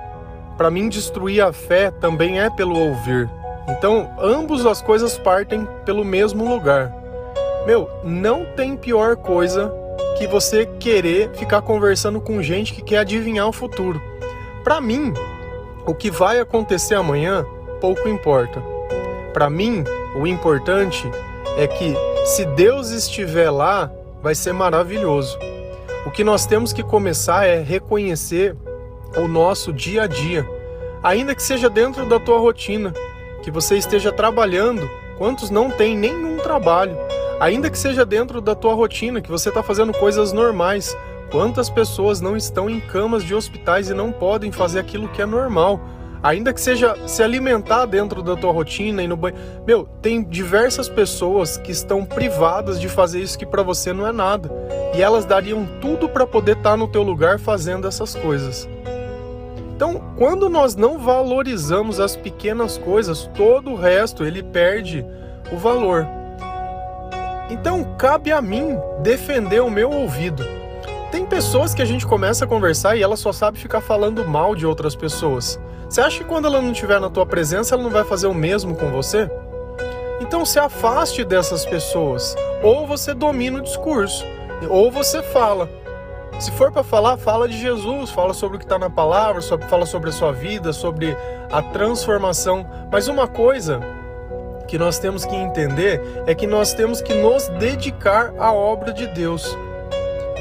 para 0.56 0.70
mim 0.70 0.88
destruir 0.88 1.42
a 1.42 1.52
fé 1.52 1.90
também 1.90 2.40
é 2.40 2.48
pelo 2.48 2.78
ouvir. 2.78 3.28
Então, 3.68 4.10
ambos 4.20 4.64
as 4.64 4.80
coisas 4.80 5.18
partem 5.18 5.66
pelo 5.84 6.04
mesmo 6.04 6.48
lugar. 6.48 6.94
Meu, 7.68 7.90
não 8.02 8.46
tem 8.46 8.74
pior 8.74 9.14
coisa 9.14 9.70
que 10.16 10.26
você 10.26 10.64
querer 10.80 11.28
ficar 11.34 11.60
conversando 11.60 12.18
com 12.18 12.42
gente 12.42 12.72
que 12.72 12.80
quer 12.80 13.00
adivinhar 13.00 13.46
o 13.46 13.52
futuro. 13.52 14.00
Para 14.64 14.80
mim, 14.80 15.12
o 15.84 15.94
que 15.94 16.10
vai 16.10 16.40
acontecer 16.40 16.94
amanhã 16.94 17.44
pouco 17.78 18.08
importa. 18.08 18.62
Para 19.34 19.50
mim, 19.50 19.84
o 20.16 20.26
importante 20.26 21.06
é 21.58 21.66
que 21.66 21.94
se 22.24 22.46
Deus 22.46 22.88
estiver 22.88 23.50
lá, 23.50 23.92
vai 24.22 24.34
ser 24.34 24.54
maravilhoso. 24.54 25.38
O 26.06 26.10
que 26.10 26.24
nós 26.24 26.46
temos 26.46 26.72
que 26.72 26.82
começar 26.82 27.44
é 27.44 27.60
reconhecer 27.60 28.56
o 29.14 29.28
nosso 29.28 29.74
dia 29.74 30.04
a 30.04 30.06
dia, 30.06 30.48
ainda 31.02 31.34
que 31.34 31.42
seja 31.42 31.68
dentro 31.68 32.06
da 32.06 32.18
tua 32.18 32.38
rotina, 32.38 32.94
que 33.42 33.50
você 33.50 33.76
esteja 33.76 34.10
trabalhando. 34.10 34.88
Quantos 35.18 35.50
não 35.50 35.70
têm 35.70 35.94
nenhum 35.98 36.38
trabalho? 36.38 37.07
Ainda 37.40 37.70
que 37.70 37.78
seja 37.78 38.04
dentro 38.04 38.40
da 38.40 38.54
tua 38.54 38.74
rotina, 38.74 39.20
que 39.20 39.30
você 39.30 39.48
está 39.48 39.62
fazendo 39.62 39.92
coisas 39.92 40.32
normais. 40.32 40.96
Quantas 41.30 41.70
pessoas 41.70 42.20
não 42.20 42.36
estão 42.36 42.68
em 42.68 42.80
camas 42.80 43.22
de 43.22 43.34
hospitais 43.34 43.88
e 43.88 43.94
não 43.94 44.10
podem 44.10 44.50
fazer 44.50 44.80
aquilo 44.80 45.08
que 45.08 45.22
é 45.22 45.26
normal? 45.26 45.80
Ainda 46.20 46.52
que 46.52 46.60
seja 46.60 46.96
se 47.06 47.22
alimentar 47.22 47.86
dentro 47.86 48.24
da 48.24 48.34
tua 48.34 48.50
rotina 48.50 49.04
e 49.04 49.06
no 49.06 49.16
banho. 49.16 49.36
Meu, 49.64 49.88
tem 50.02 50.24
diversas 50.24 50.88
pessoas 50.88 51.56
que 51.56 51.70
estão 51.70 52.04
privadas 52.04 52.80
de 52.80 52.88
fazer 52.88 53.20
isso 53.20 53.38
que 53.38 53.46
para 53.46 53.62
você 53.62 53.92
não 53.92 54.04
é 54.04 54.10
nada. 54.10 54.50
E 54.96 55.00
elas 55.00 55.24
dariam 55.24 55.64
tudo 55.80 56.08
para 56.08 56.26
poder 56.26 56.56
estar 56.56 56.70
tá 56.70 56.76
no 56.76 56.88
teu 56.88 57.04
lugar 57.04 57.38
fazendo 57.38 57.86
essas 57.86 58.16
coisas. 58.16 58.68
Então, 59.76 60.02
quando 60.16 60.48
nós 60.48 60.74
não 60.74 60.98
valorizamos 60.98 62.00
as 62.00 62.16
pequenas 62.16 62.76
coisas, 62.76 63.30
todo 63.36 63.70
o 63.70 63.76
resto 63.76 64.24
ele 64.24 64.42
perde 64.42 65.06
o 65.52 65.56
valor. 65.56 66.17
Então 67.50 67.82
cabe 67.96 68.30
a 68.30 68.42
mim 68.42 68.78
defender 69.00 69.60
o 69.60 69.70
meu 69.70 69.90
ouvido. 69.90 70.44
Tem 71.10 71.24
pessoas 71.24 71.72
que 71.72 71.80
a 71.80 71.86
gente 71.86 72.06
começa 72.06 72.44
a 72.44 72.48
conversar 72.48 72.96
e 72.96 73.02
ela 73.02 73.16
só 73.16 73.32
sabe 73.32 73.58
ficar 73.58 73.80
falando 73.80 74.26
mal 74.26 74.54
de 74.54 74.66
outras 74.66 74.94
pessoas. 74.94 75.58
Você 75.88 76.02
acha 76.02 76.18
que 76.18 76.24
quando 76.24 76.46
ela 76.46 76.60
não 76.60 76.72
estiver 76.72 77.00
na 77.00 77.08
tua 77.08 77.24
presença, 77.24 77.74
ela 77.74 77.82
não 77.82 77.90
vai 77.90 78.04
fazer 78.04 78.26
o 78.26 78.34
mesmo 78.34 78.76
com 78.76 78.90
você? 78.90 79.30
Então 80.20 80.44
se 80.44 80.58
afaste 80.58 81.24
dessas 81.24 81.64
pessoas. 81.64 82.36
Ou 82.62 82.86
você 82.86 83.14
domina 83.14 83.58
o 83.58 83.62
discurso, 83.62 84.24
ou 84.68 84.90
você 84.90 85.22
fala. 85.22 85.70
Se 86.38 86.52
for 86.52 86.70
para 86.70 86.84
falar, 86.84 87.16
fala 87.16 87.48
de 87.48 87.58
Jesus, 87.58 88.10
fala 88.10 88.34
sobre 88.34 88.56
o 88.56 88.58
que 88.60 88.66
está 88.66 88.78
na 88.78 88.90
palavra, 88.90 89.40
fala 89.68 89.86
sobre 89.86 90.10
a 90.10 90.12
sua 90.12 90.32
vida, 90.32 90.72
sobre 90.72 91.16
a 91.50 91.62
transformação. 91.62 92.66
Mas 92.92 93.08
uma 93.08 93.26
coisa 93.26 93.80
que 94.68 94.78
nós 94.78 94.98
temos 94.98 95.24
que 95.24 95.34
entender 95.34 96.00
é 96.26 96.34
que 96.34 96.46
nós 96.46 96.74
temos 96.74 97.00
que 97.00 97.14
nos 97.14 97.48
dedicar 97.58 98.32
à 98.38 98.52
obra 98.52 98.92
de 98.92 99.06
Deus. 99.08 99.56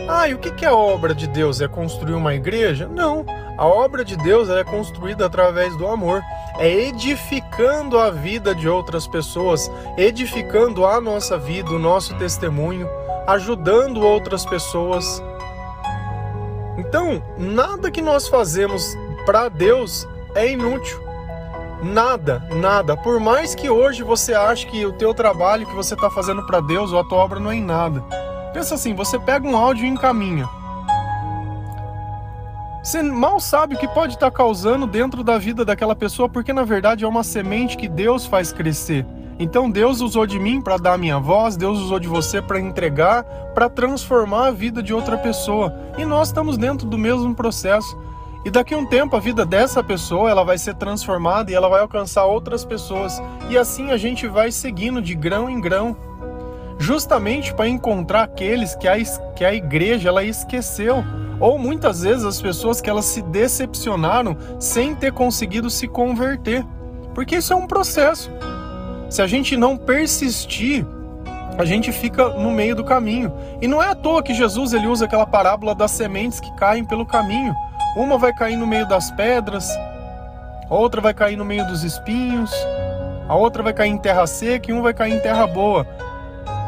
Ah, 0.07 0.27
e 0.27 0.33
o 0.33 0.37
que 0.37 0.63
é 0.63 0.67
a 0.67 0.75
obra 0.75 1.15
de 1.15 1.27
Deus? 1.27 1.59
É 1.59 1.67
construir 1.67 2.13
uma 2.13 2.33
igreja? 2.33 2.87
Não. 2.87 3.25
A 3.57 3.65
obra 3.65 4.05
de 4.05 4.15
Deus 4.15 4.49
é 4.49 4.63
construída 4.63 5.25
através 5.25 5.75
do 5.77 5.87
amor. 5.87 6.21
É 6.59 6.69
edificando 6.69 7.97
a 7.99 8.09
vida 8.09 8.53
de 8.53 8.69
outras 8.69 9.07
pessoas, 9.07 9.69
edificando 9.97 10.85
a 10.85 11.01
nossa 11.01 11.37
vida, 11.37 11.71
o 11.71 11.79
nosso 11.79 12.13
testemunho, 12.15 12.87
ajudando 13.25 14.05
outras 14.05 14.45
pessoas. 14.45 15.21
Então, 16.77 17.21
nada 17.37 17.91
que 17.91 18.01
nós 18.01 18.27
fazemos 18.27 18.95
para 19.25 19.49
Deus 19.49 20.07
é 20.35 20.51
inútil. 20.51 21.06
Nada, 21.81 22.43
nada. 22.55 22.97
Por 22.97 23.19
mais 23.19 23.53
que 23.53 23.69
hoje 23.69 24.03
você 24.03 24.33
ache 24.33 24.65
que 24.65 24.85
o 24.85 24.93
teu 24.93 25.13
trabalho 25.13 25.67
que 25.67 25.75
você 25.75 25.93
está 25.93 26.09
fazendo 26.09 26.43
para 26.45 26.59
Deus 26.59 26.91
ou 26.91 26.99
a 26.99 27.03
tua 27.03 27.19
obra 27.19 27.39
não 27.39 27.51
é 27.51 27.55
em 27.55 27.63
nada. 27.63 28.01
Pensa 28.53 28.75
assim, 28.75 28.95
você 28.95 29.19
pega 29.19 29.47
um 29.47 29.55
áudio 29.55 29.85
e 29.85 29.89
encaminha. 29.89 30.49
Você 32.83 33.03
mal 33.03 33.39
sabe 33.39 33.75
o 33.75 33.77
que 33.77 33.87
pode 33.87 34.13
estar 34.13 34.31
causando 34.31 34.87
dentro 34.87 35.23
da 35.23 35.37
vida 35.37 35.65
daquela 35.65 35.95
pessoa, 35.95 36.29
porque 36.29 36.53
na 36.53 36.63
verdade 36.63 37.03
é 37.03 37.07
uma 37.07 37.23
semente 37.23 37.77
que 37.77 37.87
Deus 37.87 38.25
faz 38.25 38.51
crescer. 38.51 39.05
Então 39.37 39.69
Deus 39.69 40.01
usou 40.01 40.25
de 40.25 40.39
mim 40.39 40.61
para 40.61 40.77
dar 40.77 40.93
a 40.93 40.97
minha 40.97 41.19
voz, 41.19 41.55
Deus 41.55 41.77
usou 41.79 41.99
de 41.99 42.07
você 42.07 42.41
para 42.41 42.59
entregar, 42.59 43.23
para 43.53 43.69
transformar 43.69 44.47
a 44.47 44.51
vida 44.51 44.81
de 44.81 44.93
outra 44.93 45.17
pessoa. 45.17 45.71
E 45.97 46.05
nós 46.05 46.29
estamos 46.29 46.57
dentro 46.57 46.87
do 46.87 46.97
mesmo 46.97 47.35
processo. 47.35 47.95
E 48.47 48.49
daqui 48.49 48.73
a 48.73 48.77
um 48.77 48.85
tempo 48.85 49.13
a 49.13 49.19
vida 49.19 49.45
dessa 49.45 49.83
pessoa 49.83 50.29
ela 50.29 50.41
vai 50.41 50.57
ser 50.57 50.73
transformada 50.75 51.51
e 51.51 51.53
ela 51.53 51.67
vai 51.67 51.81
alcançar 51.81 52.23
outras 52.23 52.63
pessoas. 52.63 53.21
E 53.49 53.57
assim 53.57 53.91
a 53.91 53.97
gente 53.97 54.25
vai 54.25 54.53
seguindo 54.53 55.01
de 55.01 55.13
grão 55.15 55.49
em 55.49 55.59
grão 55.59 55.97
justamente 56.79 57.53
para 57.53 57.67
encontrar 57.67 58.23
aqueles 58.23 58.73
que 58.73 58.87
a, 58.87 58.95
que 59.35 59.43
a 59.43 59.53
igreja 59.53 60.07
ela 60.07 60.23
esqueceu, 60.23 61.03
ou 61.41 61.59
muitas 61.59 62.03
vezes 62.03 62.23
as 62.23 62.41
pessoas 62.41 62.79
que 62.79 62.89
elas 62.89 63.03
se 63.03 63.21
decepcionaram 63.21 64.37
sem 64.61 64.95
ter 64.95 65.11
conseguido 65.11 65.69
se 65.69 65.85
converter, 65.85 66.65
porque 67.13 67.35
isso 67.35 67.51
é 67.51 67.55
um 67.57 67.67
processo. 67.67 68.31
Se 69.09 69.21
a 69.21 69.27
gente 69.27 69.57
não 69.57 69.75
persistir, 69.75 70.85
a 71.57 71.65
gente 71.65 71.91
fica 71.91 72.29
no 72.29 72.51
meio 72.51 72.77
do 72.77 72.85
caminho. 72.85 73.29
E 73.61 73.67
não 73.67 73.83
é 73.83 73.89
à 73.89 73.95
toa 73.95 74.23
que 74.23 74.33
Jesus 74.33 74.71
ele 74.71 74.87
usa 74.87 75.03
aquela 75.03 75.25
parábola 75.25 75.75
das 75.75 75.91
sementes 75.91 76.39
que 76.39 76.55
caem 76.55 76.85
pelo 76.85 77.05
caminho. 77.05 77.53
Uma 77.97 78.15
vai 78.19 78.31
cair 78.31 78.55
no 78.55 78.67
meio 78.67 78.87
das 78.87 79.09
pedras, 79.09 79.67
a 80.69 80.75
outra 80.75 81.01
vai 81.01 81.15
cair 81.15 81.35
no 81.35 81.43
meio 81.43 81.65
dos 81.65 81.83
espinhos, 81.83 82.53
a 83.27 83.33
outra 83.33 83.63
vai 83.63 83.73
cair 83.73 83.89
em 83.89 83.97
terra 83.97 84.27
seca 84.27 84.69
e 84.69 84.73
um 84.73 84.83
vai 84.83 84.93
cair 84.93 85.15
em 85.15 85.19
terra 85.19 85.47
boa. 85.47 85.83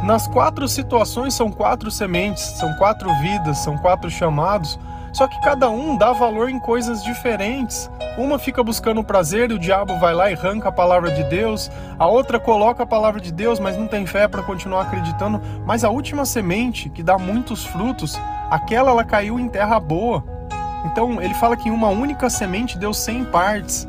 Nas 0.03 0.27
quatro 0.27 0.67
situações 0.67 1.35
são 1.35 1.51
quatro 1.51 1.91
sementes, 1.91 2.41
são 2.41 2.73
quatro 2.79 3.13
vidas, 3.21 3.59
são 3.59 3.77
quatro 3.77 4.09
chamados, 4.09 4.79
só 5.13 5.27
que 5.27 5.39
cada 5.41 5.69
um 5.69 5.95
dá 5.95 6.13
valor 6.13 6.49
em 6.49 6.59
coisas 6.59 7.03
diferentes. 7.03 7.91
Uma 8.17 8.39
fica 8.39 8.63
buscando 8.63 9.03
prazer 9.03 9.51
e 9.51 9.53
o 9.53 9.59
diabo 9.59 9.99
vai 9.99 10.15
lá 10.15 10.31
e 10.31 10.33
arranca 10.33 10.69
a 10.69 10.71
palavra 10.71 11.11
de 11.11 11.23
Deus, 11.25 11.69
a 11.99 12.07
outra 12.07 12.39
coloca 12.39 12.81
a 12.81 12.87
palavra 12.87 13.21
de 13.21 13.31
Deus, 13.31 13.59
mas 13.59 13.77
não 13.77 13.87
tem 13.87 14.03
fé 14.07 14.27
para 14.27 14.41
continuar 14.41 14.81
acreditando. 14.81 15.39
Mas 15.63 15.83
a 15.83 15.91
última 15.91 16.25
semente, 16.25 16.89
que 16.89 17.03
dá 17.03 17.19
muitos 17.19 17.63
frutos, 17.67 18.19
aquela 18.49 18.89
ela 18.89 19.03
caiu 19.03 19.39
em 19.39 19.47
terra 19.47 19.79
boa. 19.79 20.38
Então 20.85 21.21
ele 21.21 21.33
fala 21.35 21.57
que 21.57 21.69
em 21.69 21.71
uma 21.71 21.89
única 21.89 22.29
semente 22.29 22.77
deu 22.77 22.93
100 22.93 23.25
partes. 23.25 23.87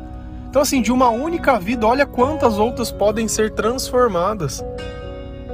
Então, 0.49 0.61
assim, 0.61 0.81
de 0.81 0.91
uma 0.91 1.09
única 1.09 1.57
vida, 1.57 1.87
olha 1.87 2.05
quantas 2.05 2.57
outras 2.57 2.91
podem 2.91 3.25
ser 3.25 3.51
transformadas. 3.51 4.61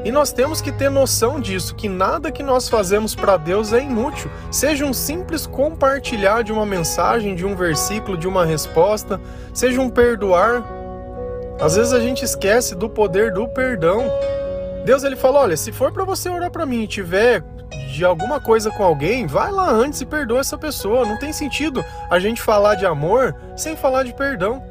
E 0.04 0.12
nós 0.12 0.32
temos 0.32 0.62
que 0.62 0.72
ter 0.72 0.90
noção 0.90 1.40
disso, 1.40 1.76
que 1.76 1.88
nada 1.88 2.32
que 2.32 2.42
nós 2.42 2.68
fazemos 2.70 3.14
para 3.14 3.38
Deus 3.38 3.74
é 3.74 3.82
inútil. 3.82 4.32
Seja 4.50 4.86
um 4.86 4.94
simples 4.94 5.46
compartilhar 5.46 6.44
de 6.44 6.52
uma 6.52 6.66
mensagem, 6.66 7.36
de 7.36 7.46
um 7.46 7.56
versículo, 7.56 8.18
de 8.18 8.28
uma 8.28 8.46
resposta, 8.46 9.20
seja 9.54 9.82
um 9.82 9.90
perdoar. 9.90 10.64
Às 11.60 11.76
vezes 11.76 11.94
a 11.94 12.00
gente 12.00 12.24
esquece 12.24 12.74
do 12.74 12.90
poder 12.90 13.32
do 13.32 13.48
perdão. 13.48 14.06
Deus 14.86 15.04
ele 15.04 15.16
fala: 15.16 15.42
"Olha, 15.42 15.58
se 15.58 15.72
for 15.72 15.92
para 15.92 16.06
você 16.06 16.30
orar 16.30 16.50
para 16.50 16.66
mim 16.66 16.84
e 16.84 16.88
tiver 16.88 17.44
de 17.98 18.06
alguma 18.06 18.40
coisa 18.40 18.70
com 18.70 18.84
alguém, 18.84 19.26
vai 19.26 19.52
lá 19.52 19.70
antes 19.70 20.02
e 20.02 20.06
perdoa 20.06 20.40
essa 20.40 20.58
pessoa. 20.58 21.04
Não 21.04 21.18
tem 21.18 21.34
sentido 21.34 21.84
a 22.10 22.20
gente 22.20 22.42
falar 22.42 22.76
de 22.76 22.86
amor 22.86 23.36
sem 23.56 23.76
falar 23.76 24.04
de 24.04 24.14
perdão. 24.14 24.64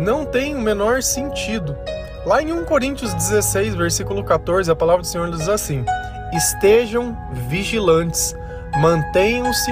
Não 0.00 0.24
tem 0.24 0.56
o 0.56 0.60
menor 0.60 1.02
sentido. 1.02 1.76
Lá 2.24 2.42
em 2.42 2.50
1 2.50 2.64
Coríntios 2.64 3.12
16, 3.12 3.74
versículo 3.74 4.24
14, 4.24 4.70
a 4.70 4.74
palavra 4.74 5.02
do 5.02 5.06
Senhor 5.06 5.30
diz 5.30 5.48
assim: 5.48 5.84
Estejam 6.32 7.16
vigilantes, 7.48 8.34
mantenham-se 8.78 9.70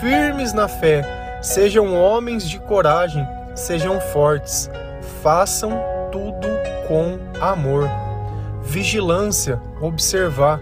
firmes 0.00 0.52
na 0.52 0.68
fé, 0.68 1.38
sejam 1.42 1.94
homens 1.96 2.48
de 2.48 2.60
coragem, 2.60 3.26
sejam 3.56 4.00
fortes, 4.00 4.70
façam 5.20 5.82
tudo 6.12 6.46
com 6.86 7.18
amor. 7.40 8.07
Vigilância, 8.68 9.58
observar. 9.80 10.60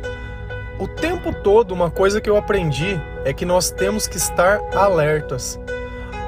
O 0.78 0.86
tempo 0.86 1.34
todo, 1.42 1.72
uma 1.72 1.90
coisa 1.90 2.20
que 2.20 2.30
eu 2.30 2.36
aprendi 2.36 3.00
é 3.24 3.32
que 3.32 3.44
nós 3.44 3.72
temos 3.72 4.06
que 4.06 4.16
estar 4.16 4.60
alertas. 4.76 5.58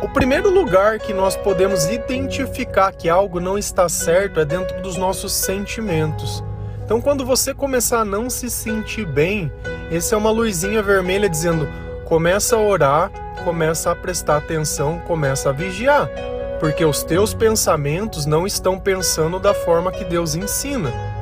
O 0.02 0.08
primeiro 0.08 0.50
lugar 0.50 0.98
que 0.98 1.14
nós 1.14 1.36
podemos 1.36 1.86
identificar 1.86 2.92
que 2.92 3.08
algo 3.08 3.38
não 3.38 3.56
está 3.56 3.88
certo 3.88 4.40
é 4.40 4.44
dentro 4.44 4.82
dos 4.82 4.96
nossos 4.96 5.32
sentimentos. 5.32 6.42
Então, 6.84 7.00
quando 7.00 7.24
você 7.24 7.54
começar 7.54 8.00
a 8.00 8.04
não 8.04 8.28
se 8.28 8.50
sentir 8.50 9.06
bem, 9.06 9.52
esse 9.88 10.12
é 10.12 10.16
uma 10.16 10.32
luzinha 10.32 10.82
vermelha 10.82 11.28
dizendo: 11.28 11.68
começa 12.04 12.56
a 12.56 12.60
orar, 12.60 13.12
começa 13.44 13.92
a 13.92 13.94
prestar 13.94 14.38
atenção, 14.38 14.98
começa 15.06 15.50
a 15.50 15.52
vigiar, 15.52 16.10
porque 16.58 16.84
os 16.84 17.04
teus 17.04 17.32
pensamentos 17.34 18.26
não 18.26 18.48
estão 18.48 18.80
pensando 18.80 19.38
da 19.38 19.54
forma 19.54 19.92
que 19.92 20.04
Deus 20.04 20.34
ensina. 20.34 21.17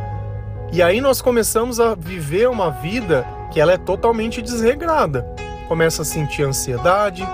E 0.72 0.82
aí 0.82 1.00
nós 1.00 1.22
começamos 1.22 1.78
a 1.78 1.94
viver 1.94 2.48
uma 2.48 2.70
vida 2.70 3.26
que 3.52 3.60
ela 3.60 3.72
é 3.72 3.76
totalmente 3.76 4.42
desregrada. 4.42 5.26
Começa 5.68 6.02
a 6.02 6.04
sentir 6.04 6.42
ansiedade, 6.42 7.26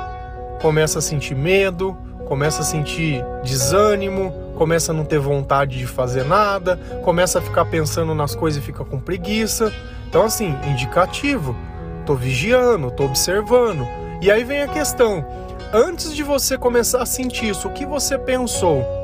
começa 0.60 0.98
a 0.98 1.02
sentir 1.02 1.34
medo, 1.34 1.96
começa 2.26 2.60
a 2.60 2.64
sentir 2.64 3.24
desânimo, 3.42 4.32
começa 4.56 4.92
a 4.92 4.94
não 4.94 5.04
ter 5.04 5.18
vontade 5.18 5.78
de 5.78 5.86
fazer 5.86 6.24
nada, 6.24 6.76
começa 7.02 7.38
a 7.38 7.42
ficar 7.42 7.64
pensando 7.64 8.14
nas 8.14 8.34
coisas 8.34 8.62
e 8.62 8.64
fica 8.64 8.84
com 8.84 9.00
preguiça. 9.00 9.72
Então, 10.08 10.24
assim, 10.24 10.54
indicativo. 10.66 11.56
Tô 12.04 12.14
vigiando, 12.14 12.90
tô 12.90 13.04
observando. 13.04 13.86
E 14.20 14.30
aí 14.30 14.44
vem 14.44 14.62
a 14.62 14.68
questão: 14.68 15.24
antes 15.72 16.14
de 16.14 16.22
você 16.22 16.58
começar 16.58 17.02
a 17.02 17.06
sentir 17.06 17.48
isso, 17.48 17.68
o 17.68 17.72
que 17.72 17.86
você 17.86 18.18
pensou? 18.18 19.01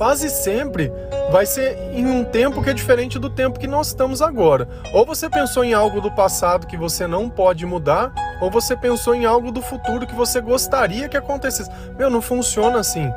Quase 0.00 0.30
sempre 0.30 0.90
vai 1.30 1.44
ser 1.44 1.76
em 1.92 2.06
um 2.06 2.24
tempo 2.24 2.62
que 2.62 2.70
é 2.70 2.72
diferente 2.72 3.18
do 3.18 3.28
tempo 3.28 3.60
que 3.60 3.66
nós 3.66 3.88
estamos 3.88 4.22
agora. 4.22 4.66
Ou 4.94 5.04
você 5.04 5.28
pensou 5.28 5.62
em 5.62 5.74
algo 5.74 6.00
do 6.00 6.10
passado 6.10 6.66
que 6.66 6.74
você 6.74 7.06
não 7.06 7.28
pode 7.28 7.66
mudar, 7.66 8.10
ou 8.40 8.50
você 8.50 8.74
pensou 8.74 9.14
em 9.14 9.26
algo 9.26 9.52
do 9.52 9.60
futuro 9.60 10.06
que 10.06 10.14
você 10.14 10.40
gostaria 10.40 11.06
que 11.06 11.18
acontecesse. 11.18 11.70
Meu, 11.98 12.08
não 12.08 12.22
funciona 12.22 12.78
assim. 12.78 13.12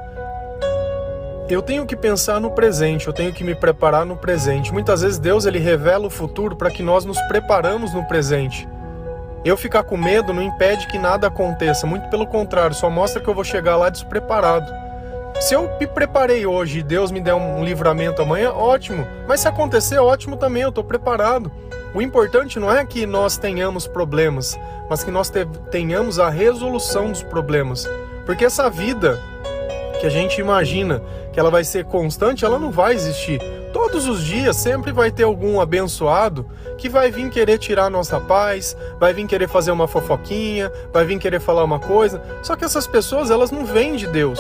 Eu 1.47 1.61
tenho 1.61 1.85
que 1.85 1.95
pensar 1.95 2.41
no 2.41 2.51
presente, 2.51 3.07
eu 3.07 3.13
tenho 3.13 3.31
que 3.31 3.45
me 3.45 3.55
preparar 3.55 4.05
no 4.05 4.17
presente. 4.17 4.73
Muitas 4.73 5.03
vezes 5.03 5.17
Deus 5.17 5.45
ele 5.45 5.59
revela 5.59 6.07
o 6.07 6.09
futuro 6.09 6.57
para 6.57 6.69
que 6.69 6.83
nós 6.83 7.05
nos 7.05 7.21
preparamos 7.29 7.93
no 7.93 8.03
presente. 8.09 8.67
Eu 9.45 9.55
ficar 9.55 9.83
com 9.83 9.95
medo 9.95 10.33
não 10.33 10.41
impede 10.41 10.85
que 10.87 10.99
nada 10.99 11.27
aconteça, 11.27 11.87
muito 11.87 12.09
pelo 12.09 12.27
contrário, 12.27 12.75
só 12.75 12.89
mostra 12.89 13.21
que 13.21 13.29
eu 13.29 13.33
vou 13.33 13.45
chegar 13.45 13.77
lá 13.77 13.89
despreparado. 13.89 14.82
Se 15.39 15.55
eu 15.55 15.69
me 15.79 15.87
preparei 15.87 16.45
hoje 16.45 16.79
e 16.79 16.83
Deus 16.83 17.11
me 17.11 17.19
der 17.19 17.33
um 17.33 17.63
livramento 17.63 18.21
amanhã, 18.21 18.51
ótimo. 18.51 19.05
Mas 19.27 19.41
se 19.41 19.47
acontecer, 19.47 19.97
ótimo 19.97 20.37
também, 20.37 20.63
eu 20.63 20.69
estou 20.69 20.83
preparado. 20.83 21.51
O 21.93 22.01
importante 22.01 22.59
não 22.59 22.71
é 22.71 22.85
que 22.85 23.05
nós 23.05 23.37
tenhamos 23.37 23.85
problemas, 23.85 24.57
mas 24.89 25.03
que 25.03 25.11
nós 25.11 25.31
tenhamos 25.69 26.17
a 26.17 26.29
resolução 26.29 27.09
dos 27.09 27.21
problemas. 27.21 27.89
Porque 28.25 28.45
essa 28.45 28.69
vida 28.69 29.19
que 29.99 30.07
a 30.07 30.09
gente 30.09 30.39
imagina 30.39 31.01
que 31.31 31.39
ela 31.39 31.51
vai 31.51 31.63
ser 31.63 31.85
constante, 31.85 32.45
ela 32.45 32.59
não 32.59 32.71
vai 32.71 32.93
existir. 32.93 33.39
Todos 33.71 34.07
os 34.07 34.23
dias 34.23 34.55
sempre 34.55 34.91
vai 34.91 35.11
ter 35.11 35.23
algum 35.23 35.59
abençoado 35.59 36.45
que 36.77 36.87
vai 36.87 37.11
vir 37.11 37.29
querer 37.29 37.57
tirar 37.57 37.89
nossa 37.89 38.19
paz, 38.19 38.77
vai 38.99 39.13
vir 39.13 39.27
querer 39.27 39.47
fazer 39.47 39.71
uma 39.71 39.87
fofoquinha, 39.87 40.71
vai 40.91 41.05
vir 41.05 41.19
querer 41.19 41.39
falar 41.39 41.63
uma 41.63 41.79
coisa. 41.79 42.21
Só 42.41 42.55
que 42.55 42.63
essas 42.63 42.87
pessoas, 42.87 43.29
elas 43.29 43.51
não 43.51 43.65
vêm 43.65 43.95
de 43.95 44.07
Deus 44.07 44.39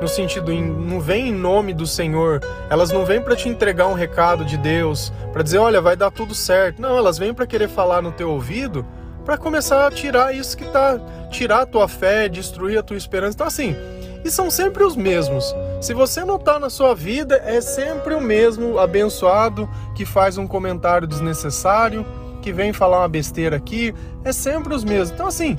no 0.00 0.08
sentido 0.08 0.52
não 0.52 1.00
vem 1.00 1.28
em 1.28 1.34
nome 1.34 1.74
do 1.74 1.86
Senhor, 1.86 2.40
elas 2.70 2.90
não 2.90 3.04
vêm 3.04 3.20
para 3.20 3.36
te 3.36 3.48
entregar 3.48 3.86
um 3.86 3.94
recado 3.94 4.44
de 4.44 4.56
Deus, 4.56 5.12
para 5.32 5.42
dizer, 5.42 5.58
olha, 5.58 5.80
vai 5.80 5.96
dar 5.96 6.10
tudo 6.10 6.34
certo. 6.34 6.80
Não, 6.80 6.96
elas 6.96 7.18
vêm 7.18 7.34
para 7.34 7.46
querer 7.46 7.68
falar 7.68 8.00
no 8.00 8.10
teu 8.10 8.30
ouvido, 8.30 8.84
para 9.24 9.36
começar 9.36 9.86
a 9.86 9.90
tirar 9.90 10.34
isso 10.34 10.56
que 10.56 10.64
tá, 10.64 10.98
tirar 11.30 11.62
a 11.62 11.66
tua 11.66 11.86
fé, 11.86 12.28
destruir 12.28 12.78
a 12.78 12.82
tua 12.82 12.96
esperança. 12.96 13.34
Então 13.34 13.46
assim, 13.46 13.76
E 14.24 14.30
são 14.30 14.50
sempre 14.50 14.84
os 14.84 14.96
mesmos. 14.96 15.54
Se 15.80 15.94
você 15.94 16.24
notar 16.24 16.60
na 16.60 16.68
sua 16.68 16.94
vida, 16.94 17.40
é 17.44 17.60
sempre 17.60 18.14
o 18.14 18.20
mesmo 18.20 18.78
abençoado 18.78 19.68
que 19.94 20.04
faz 20.04 20.36
um 20.36 20.46
comentário 20.46 21.06
desnecessário, 21.06 22.04
que 22.42 22.52
vem 22.52 22.72
falar 22.72 22.98
uma 22.98 23.08
besteira 23.08 23.56
aqui, 23.56 23.94
é 24.24 24.32
sempre 24.32 24.74
os 24.74 24.84
mesmos. 24.84 25.10
Então, 25.10 25.26
assim, 25.26 25.56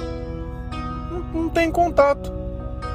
não, 1.12 1.42
não 1.42 1.50
tem 1.50 1.72
contato. 1.72 2.32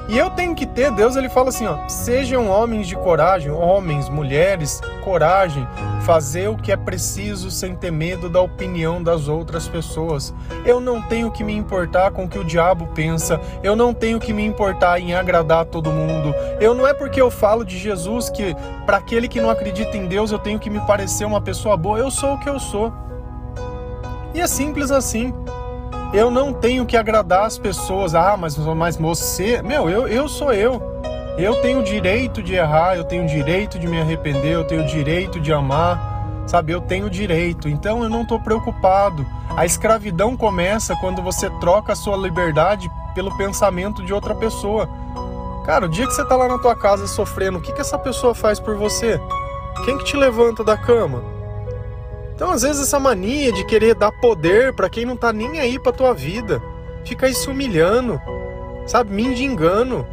E 0.09 0.17
eu 0.17 0.31
tenho 0.31 0.55
que 0.55 0.65
ter, 0.65 0.93
Deus 0.93 1.17
ele 1.17 1.29
fala 1.29 1.49
assim, 1.49 1.67
ó, 1.67 1.89
sejam 1.89 2.49
homens 2.49 2.87
de 2.87 2.95
coragem, 2.95 3.51
homens, 3.51 4.09
mulheres, 4.09 4.81
coragem, 5.03 5.67
fazer 6.03 6.49
o 6.49 6.57
que 6.57 6.71
é 6.71 6.77
preciso 6.77 7.51
sem 7.51 7.75
ter 7.75 7.91
medo 7.91 8.29
da 8.29 8.41
opinião 8.41 9.03
das 9.03 9.27
outras 9.27 9.67
pessoas. 9.67 10.33
Eu 10.65 10.79
não 10.79 11.03
tenho 11.03 11.29
que 11.33 11.43
me 11.43 11.53
importar 11.53 12.13
com 12.13 12.25
o 12.25 12.29
que 12.29 12.39
o 12.39 12.45
diabo 12.45 12.87
pensa, 12.95 13.41
eu 13.65 13.75
não 13.75 13.93
tenho 13.93 14.21
que 14.21 14.33
me 14.33 14.45
importar 14.45 15.01
em 15.01 15.13
agradar 15.13 15.65
todo 15.65 15.91
mundo. 15.91 16.33
Eu 16.61 16.73
não 16.73 16.87
é 16.87 16.95
porque 16.95 17.21
eu 17.21 17.31
falo 17.31 17.65
de 17.65 17.77
Jesus 17.77 18.31
que 18.31 18.55
para 18.85 18.99
aquele 18.99 19.27
que 19.27 19.41
não 19.41 19.51
acredita 19.51 19.97
em 19.97 20.07
Deus 20.07 20.31
eu 20.31 20.39
tenho 20.39 20.61
que 20.61 20.71
me 20.71 20.81
parecer 20.87 21.25
uma 21.25 21.41
pessoa 21.41 21.77
boa. 21.77 21.99
Eu 21.99 22.13
sou 22.13 22.35
o 22.35 22.39
que 22.39 22.49
eu 22.49 22.61
sou. 22.61 22.93
E 24.33 24.41
é 24.41 24.47
simples 24.47 24.93
assim. 24.93 25.35
Eu 26.13 26.31
não 26.31 26.53
tenho 26.53 26.87
que 26.87 26.97
agradar 26.97 27.45
as 27.45 27.59
pessoas. 27.59 28.15
Ah, 28.15 28.37
mas, 28.37 28.57
mas 28.57 28.97
você. 28.97 29.61
Meu, 29.63 29.89
eu, 29.89 30.07
eu 30.09 30.29
sou 30.29 30.53
eu. 30.53 30.81
Eu 31.37 31.61
tenho 31.61 31.81
o 31.81 31.85
direito 31.85 32.43
de 32.43 32.55
errar, 32.55 32.97
eu 32.97 33.05
tenho 33.05 33.25
o 33.25 33.27
direito 33.27 33.79
de 33.79 33.87
me 33.87 34.01
arrepender, 34.01 34.55
eu 34.55 34.67
tenho 34.67 34.83
o 34.83 34.87
direito 34.87 35.39
de 35.39 35.53
amar, 35.53 36.01
sabe? 36.47 36.73
Eu 36.73 36.81
tenho 36.81 37.07
o 37.07 37.11
direito. 37.11 37.69
Então 37.69 38.03
eu 38.03 38.09
não 38.09 38.23
estou 38.23 38.41
preocupado. 38.41 39.27
A 39.55 39.67
escravidão 39.67 40.35
começa 40.35 40.97
quando 40.97 41.21
você 41.21 41.51
troca 41.61 41.93
a 41.93 41.97
sua 41.97 42.17
liberdade 42.17 42.91
pelo 43.15 43.37
pensamento 43.37 44.03
de 44.03 44.15
outra 44.15 44.35
pessoa. 44.35 44.89
Cara, 45.67 45.85
o 45.85 45.89
dia 45.89 46.07
que 46.07 46.15
você 46.15 46.23
está 46.23 46.37
lá 46.37 46.49
na 46.49 46.59
tua 46.59 46.75
casa 46.75 47.07
sofrendo, 47.07 47.59
o 47.59 47.61
que, 47.61 47.73
que 47.73 47.81
essa 47.81 47.99
pessoa 47.99 48.35
faz 48.35 48.59
por 48.59 48.77
você? 48.77 49.21
Quem 49.85 49.99
que 49.99 50.05
te 50.05 50.17
levanta 50.17 50.65
da 50.65 50.77
cama? 50.77 51.36
Então, 52.37 52.51
às 52.51 52.61
vezes, 52.61 52.83
essa 52.83 53.01
mania 53.01 53.51
de 53.51 53.65
querer 53.65 53.95
dar 53.95 54.13
poder 54.13 54.75
para 54.75 54.91
quem 54.91 55.07
não 55.07 55.17
tá 55.17 55.33
nem 55.33 55.59
aí 55.59 55.79
pra 55.79 55.91
tua 55.91 56.13
vida, 56.13 56.63
fica 57.03 57.33
se 57.33 57.49
humilhando, 57.49 58.21
sabe? 58.87 59.11
Mendigando. 59.11 60.07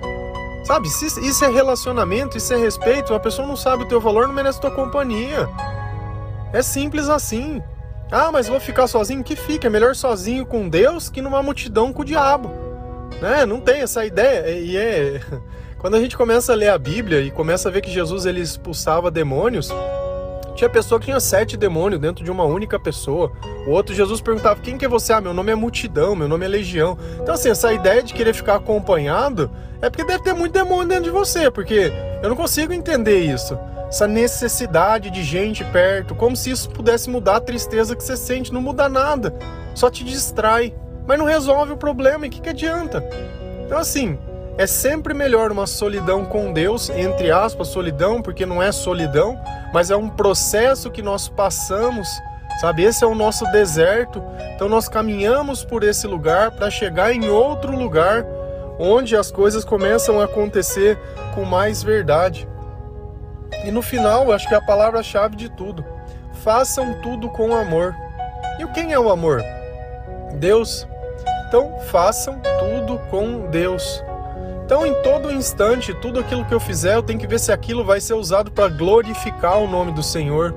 Sabe? 0.64 0.88
Isso 0.88 1.44
é 1.44 1.50
relacionamento, 1.50 2.38
isso 2.38 2.54
é 2.54 2.58
respeito. 2.58 3.14
A 3.14 3.20
pessoa 3.20 3.46
não 3.46 3.58
sabe 3.58 3.84
o 3.84 3.88
teu 3.88 4.00
valor, 4.00 4.26
não 4.26 4.34
merece 4.34 4.62
tua 4.62 4.72
companhia. 4.72 5.50
É 6.54 6.62
simples 6.62 7.10
assim. 7.10 7.62
Ah, 8.10 8.32
mas 8.32 8.48
vou 8.48 8.60
ficar 8.60 8.88
sozinho? 8.88 9.22
Que 9.22 9.36
fica. 9.36 9.68
É 9.68 9.70
melhor 9.70 9.94
sozinho 9.94 10.46
com 10.46 10.70
Deus 10.70 11.10
que 11.10 11.22
numa 11.22 11.44
multidão 11.44 11.92
com 11.92 12.04
o 12.04 12.06
diabo. 12.06 12.50
Né? 13.22 13.46
Não 13.46 13.60
tem 13.60 13.82
essa 13.82 14.06
ideia. 14.06 14.50
E 14.58 14.78
é. 14.78 15.20
Quando 15.78 15.96
a 15.96 16.00
gente 16.00 16.16
começa 16.16 16.54
a 16.54 16.56
ler 16.56 16.70
a 16.70 16.78
Bíblia 16.78 17.20
e 17.20 17.30
começa 17.30 17.68
a 17.68 17.72
ver 17.72 17.82
que 17.82 17.92
Jesus 17.92 18.26
ele 18.26 18.40
expulsava 18.40 19.12
demônios, 19.12 19.70
tinha 20.56 20.70
pessoa 20.70 21.00
que 21.00 21.06
tinha 21.06 21.20
sete 21.20 21.58
demônios 21.58 22.00
dentro 22.00 22.24
de 22.24 22.32
uma 22.32 22.44
única 22.44 22.80
pessoa. 22.80 23.32
O 23.68 23.72
outro, 23.72 23.94
Jesus 23.94 24.22
perguntava: 24.22 24.60
Quem 24.62 24.78
que 24.78 24.86
é 24.86 24.88
você? 24.88 25.14
Ah, 25.14 25.22
meu 25.22 25.34
nome 25.34 25.52
é 25.52 25.56
multidão, 25.56 26.16
meu 26.16 26.28
nome 26.28 26.46
é 26.46 26.48
legião. 26.48 26.98
Então, 27.22 27.34
assim, 27.34 27.50
essa 27.50 27.74
ideia 27.74 28.04
de 28.04 28.14
querer 28.14 28.34
ficar 28.34 28.56
acompanhado 28.56 29.50
é 29.82 29.90
porque 29.90 30.06
deve 30.06 30.24
ter 30.24 30.34
muito 30.34 30.54
demônio 30.54 30.88
dentro 30.88 31.06
de 31.06 31.10
você, 31.10 31.52
porque 31.52 31.92
eu 32.22 32.30
não 32.30 32.36
consigo 32.36 32.72
entender 32.72 33.20
isso. 33.20 33.58
Essa 33.88 34.08
necessidade 34.08 35.12
de 35.12 35.24
gente 35.24 35.64
perto, 35.66 36.16
como 36.16 36.36
se 36.36 36.50
isso 36.50 36.70
pudesse 36.70 37.10
mudar 37.10 37.36
a 37.36 37.42
tristeza 37.42 37.96
que 37.96 38.04
você 38.04 38.18
sente. 38.18 38.54
Não 38.54 38.62
muda 38.62 38.90
nada, 38.90 39.34
só 39.76 39.90
te 39.90 40.04
distrai, 40.04 40.74
mas 41.06 41.20
não 41.20 41.26
resolve 41.26 41.74
o 41.74 41.78
problema. 41.78 42.26
E 42.26 42.30
o 42.30 42.32
que, 42.32 42.42
que 42.42 42.50
adianta? 42.50 43.04
Então, 43.66 43.78
assim, 43.78 44.18
é 44.58 44.68
sempre 44.68 45.14
melhor 45.14 45.52
uma 45.52 45.66
solidão 45.66 46.26
com 46.26 46.54
Deus, 46.54 46.90
entre 46.90 47.32
aspas, 47.32 47.70
solidão, 47.70 48.22
porque 48.22 48.46
não 48.46 48.62
é 48.62 48.72
solidão, 48.72 49.40
mas 49.74 49.90
é 49.90 49.96
um 49.96 50.10
processo 50.10 50.92
que 50.92 51.02
nós 51.02 51.28
passamos, 51.28 52.08
sabe? 52.62 52.84
Esse 52.84 53.04
é 53.04 53.08
o 53.08 53.16
nosso 53.16 53.46
deserto. 53.52 54.24
Então 54.56 54.70
nós 54.70 54.88
caminhamos 54.88 55.66
por 55.66 55.84
esse 55.84 56.06
lugar 56.06 56.52
para 56.52 56.70
chegar 56.70 57.12
em 57.12 57.30
outro 57.30 57.76
lugar 57.76 58.26
onde 58.78 59.16
as 59.16 59.32
coisas 59.32 59.66
começam 59.66 60.20
a 60.22 60.26
acontecer 60.26 61.00
com 61.34 61.44
mais 61.44 61.82
verdade. 61.82 62.48
E 63.66 63.72
no 63.72 63.82
final, 63.82 64.32
acho 64.32 64.48
que 64.48 64.54
é 64.54 64.58
a 64.58 64.62
palavra-chave 64.62 65.36
de 65.36 65.50
tudo. 65.50 65.84
Façam 66.44 67.02
tudo 67.02 67.30
com 67.30 67.56
amor. 67.56 67.96
E 68.60 68.68
quem 68.68 68.92
é 68.94 69.00
o 69.00 69.10
amor? 69.10 69.42
Deus. 70.36 70.88
Então, 71.48 71.80
façam 71.92 72.40
tudo 72.60 73.00
com 73.10 73.50
Deus. 73.50 74.04
Então, 74.66 74.86
em 74.86 74.94
todo 75.02 75.30
instante, 75.30 75.94
tudo 75.94 76.22
aquilo 76.22 76.46
que 76.46 76.54
eu 76.54 76.60
fizer, 76.60 76.96
eu 76.96 77.04
tenho 77.04 77.20
que 77.20 77.28
ver 77.28 77.38
se 77.38 77.52
aquilo 77.52 77.84
vai 77.84 78.00
ser 78.00 78.14
usado 78.14 78.50
para 78.50 78.70
glorificar 78.70 79.60
o 79.60 79.68
nome 79.68 79.92
do 79.92 80.02
Senhor. 80.02 80.56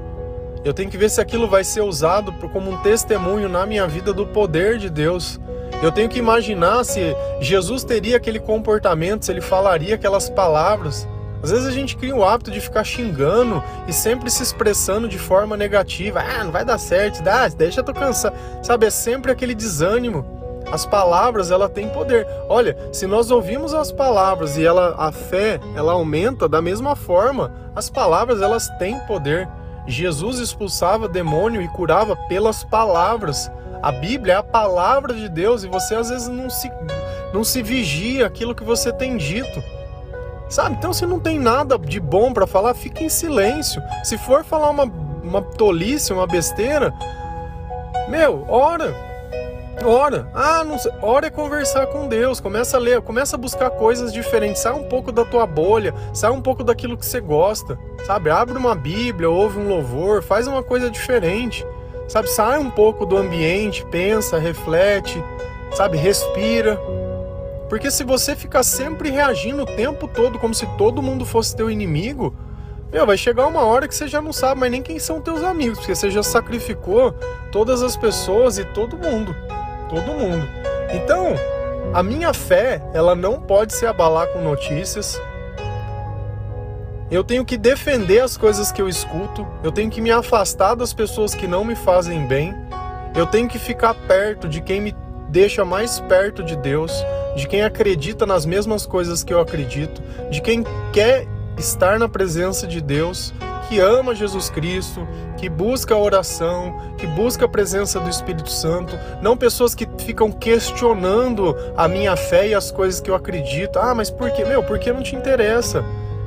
Eu 0.64 0.73
tenho 0.73 0.88
que 0.88 0.97
ver 0.97 1.11
se 1.11 1.21
aquilo 1.21 1.49
vai 1.49 1.64
ser 1.64 1.81
usado 1.81 2.33
como 2.53 2.71
um 2.71 2.77
testemunho 2.79 3.49
na 3.49 3.66
minha 3.66 3.87
vida 3.87 4.12
do 4.12 4.25
poder 4.25 4.79
de 4.79 4.88
Deus. 4.88 5.40
Eu 5.83 5.90
tenho 5.90 6.09
que 6.09 6.21
imaginar 6.21 6.85
se 6.85 7.16
Jesus 7.40 7.83
teria 7.83 8.16
aquele 8.16 8.38
comportamento, 8.38 9.25
se 9.25 9.33
ele 9.33 9.40
falaria 9.40 9.97
aquelas 9.97 10.31
palavras. 10.31 11.07
Às 11.42 11.51
vezes 11.51 11.66
a 11.66 11.73
gente 11.73 11.97
cria 11.97 12.14
o 12.14 12.25
hábito 12.25 12.53
de 12.53 12.61
ficar 12.61 12.85
xingando 12.85 13.62
e 13.88 13.92
sempre 13.92 14.31
se 14.31 14.42
expressando 14.42 15.09
de 15.09 15.19
forma 15.19 15.57
negativa. 15.57 16.21
Ah, 16.21 16.45
não 16.45 16.53
vai 16.53 16.64
dar 16.64 16.79
certo, 16.79 17.23
dá, 17.23 17.49
deixa 17.49 17.81
eu 17.81 17.85
tô 17.85 17.92
cansado. 17.92 18.37
Sabe, 18.62 18.87
é 18.87 18.90
sempre 18.90 19.33
aquele 19.33 19.55
desânimo. 19.55 20.36
As 20.70 20.85
palavras, 20.85 21.50
ela 21.50 21.68
tem 21.68 21.88
poder. 21.88 22.26
Olha, 22.48 22.76
se 22.92 23.07
nós 23.07 23.31
ouvimos 23.31 23.72
as 23.72 23.92
palavras 23.92 24.57
e 24.57 24.64
ela 24.64 24.94
a 24.98 25.12
fé, 25.12 25.61
ela 25.74 25.92
aumenta 25.92 26.48
da 26.48 26.61
mesma 26.61 26.96
forma, 26.96 27.52
as 27.74 27.88
palavras 27.88 28.42
elas 28.42 28.68
têm 28.79 28.98
poder. 29.00 29.48
Jesus 29.87 30.38
expulsava 30.40 31.09
demônio 31.09 31.62
e 31.62 31.68
curava 31.68 32.16
pelas 32.29 32.64
palavras. 32.64 33.50
A 33.83 33.92
Bíblia 33.92 34.35
é 34.35 34.37
a 34.37 34.42
palavra 34.42 35.14
de 35.14 35.29
Deus 35.29 35.62
e 35.62 35.68
você 35.68 35.94
às 35.94 36.11
vezes 36.11 36.29
não 36.29 36.50
se 36.50 36.70
não 37.33 37.44
se 37.44 37.62
vigia 37.62 38.26
aquilo 38.26 38.55
que 38.55 38.64
você 38.64 38.92
tem 38.92 39.16
dito. 39.16 39.62
Sabe? 40.48 40.76
Então 40.76 40.92
se 40.92 41.07
não 41.07 41.20
tem 41.20 41.38
nada 41.38 41.79
de 41.79 42.00
bom 42.00 42.33
para 42.33 42.46
falar, 42.46 42.74
fique 42.74 43.05
em 43.05 43.09
silêncio. 43.09 43.81
Se 44.02 44.18
for 44.18 44.44
falar 44.44 44.70
uma 44.70 44.90
uma 45.22 45.42
tolice, 45.42 46.12
uma 46.12 46.26
besteira, 46.26 46.94
meu, 48.09 48.44
ora, 48.48 48.94
Ora, 49.85 50.29
ah, 50.35 50.65
não 50.65 50.79
sei. 50.79 50.91
Ora 51.03 51.27
é 51.27 51.31
conversar 51.31 51.87
com 51.87 52.09
Deus, 52.09 52.41
começa 52.41 52.77
a 52.77 52.81
ler, 52.81 53.03
começa 53.03 53.37
a 53.37 53.39
buscar 53.39 53.71
coisas 53.71 54.12
diferentes, 54.12 54.62
sai 54.62 54.73
um 54.73 54.85
pouco 54.85 55.12
da 55.12 55.25
tua 55.25 55.47
bolha, 55.47 55.95
sai 56.15 56.31
um 56.31 56.41
pouco 56.41 56.65
daquilo 56.65 56.97
que 56.97 57.05
você 57.05 57.21
gosta, 57.21 57.79
sabe? 58.07 58.31
Abre 58.31 58.57
uma 58.57 58.75
Bíblia, 58.75 59.29
ouve 59.29 59.59
um 59.59 59.69
louvor, 59.69 60.23
faz 60.23 60.47
uma 60.47 60.62
coisa 60.62 60.91
diferente, 60.91 61.65
sabe? 62.09 62.29
Sai 62.29 62.59
um 62.59 62.71
pouco 62.71 63.05
do 63.05 63.17
ambiente, 63.17 63.85
pensa, 63.87 64.39
reflete, 64.39 65.23
sabe? 65.75 65.99
Respira. 65.99 66.81
Porque 67.69 67.91
se 67.91 68.03
você 68.03 68.35
ficar 68.35 68.62
sempre 68.62 69.11
reagindo 69.11 69.62
o 69.62 69.67
tempo 69.67 70.09
todo 70.09 70.39
como 70.39 70.55
se 70.55 70.67
todo 70.79 71.03
mundo 71.03 71.27
fosse 71.27 71.55
teu 71.55 71.71
inimigo, 71.71 72.35
meu, 72.91 73.05
vai 73.05 73.19
chegar 73.19 73.47
uma 73.47 73.62
hora 73.62 73.87
que 73.87 73.95
você 73.95 74.09
já 74.09 74.23
não 74.23 74.33
sabe 74.33 74.61
mais 74.61 74.73
nem 74.73 74.81
quem 74.81 74.99
são 74.99 75.21
teus 75.21 75.43
amigos, 75.43 75.79
porque 75.79 75.95
você 75.95 76.09
já 76.09 76.23
sacrificou 76.23 77.12
todas 77.53 77.83
as 77.83 77.97
pessoas 77.97 78.57
e 78.59 78.65
todo 78.65 78.97
mundo 78.97 79.37
todo 79.88 80.12
mundo. 80.12 80.49
Então, 80.92 81.35
a 81.92 82.03
minha 82.03 82.33
fé, 82.33 82.83
ela 82.92 83.14
não 83.14 83.40
pode 83.40 83.72
se 83.72 83.87
abalar 83.87 84.29
com 84.29 84.40
notícias. 84.40 85.20
Eu 87.11 87.22
tenho 87.22 87.44
que 87.44 87.57
defender 87.57 88.20
as 88.20 88.37
coisas 88.37 88.72
que 88.72 88.83
eu 88.83 88.88
escuto, 88.88 89.46
eu 89.62 89.70
tenho 89.70 89.90
que 89.90 90.01
me 90.01 90.11
afastar 90.11 90.75
das 90.75 90.92
pessoas 90.92 91.35
que 91.35 91.46
não 91.46 91.64
me 91.64 91.77
fazem 91.77 92.27
bem. 92.27 92.55
Eu 93.14 93.27
tenho 93.27 93.49
que 93.49 93.59
ficar 93.59 93.94
perto 93.94 94.49
de 94.49 94.61
quem 94.61 94.81
me 94.81 94.94
deixa 95.29 95.64
mais 95.64 96.01
perto 96.01 96.42
de 96.42 96.57
Deus, 96.57 96.92
de 97.37 97.46
quem 97.46 97.62
acredita 97.62 98.27
nas 98.27 98.44
mesmas 98.44 98.87
coisas 98.87 99.22
que 99.22 99.33
eu 99.33 99.40
acredito, 99.40 100.03
de 100.31 100.40
quem 100.40 100.64
quer 100.92 101.27
estar 101.57 101.99
na 101.99 102.09
presença 102.09 102.66
de 102.66 102.81
Deus 102.81 103.33
que 103.68 103.81
ama 103.81 104.14
Jesus 104.14 104.48
Cristo, 104.48 105.07
que 105.37 105.48
busca 105.48 105.94
a 105.94 105.98
oração, 105.98 106.81
que 106.96 107.07
busca 107.07 107.44
a 107.44 107.48
presença 107.48 108.00
do 108.00 108.09
Espírito 108.09 108.50
Santo, 108.50 108.98
não 109.20 109.37
pessoas 109.37 109.74
que 109.74 109.87
ficam 109.98 110.31
questionando 110.31 111.57
a 111.76 111.88
minha 111.88 112.16
fé 112.16 112.48
e 112.48 112.55
as 112.55 112.70
coisas 112.70 113.00
que 113.00 113.11
eu 113.11 113.14
acredito. 113.14 113.79
Ah, 113.79 113.94
mas 113.94 114.11
por 114.11 114.31
quê? 114.31 114.44
Meu, 114.44 114.62
porque 114.62 114.92
não 114.92 115.02
te 115.02 115.16
interessa. 115.16 115.85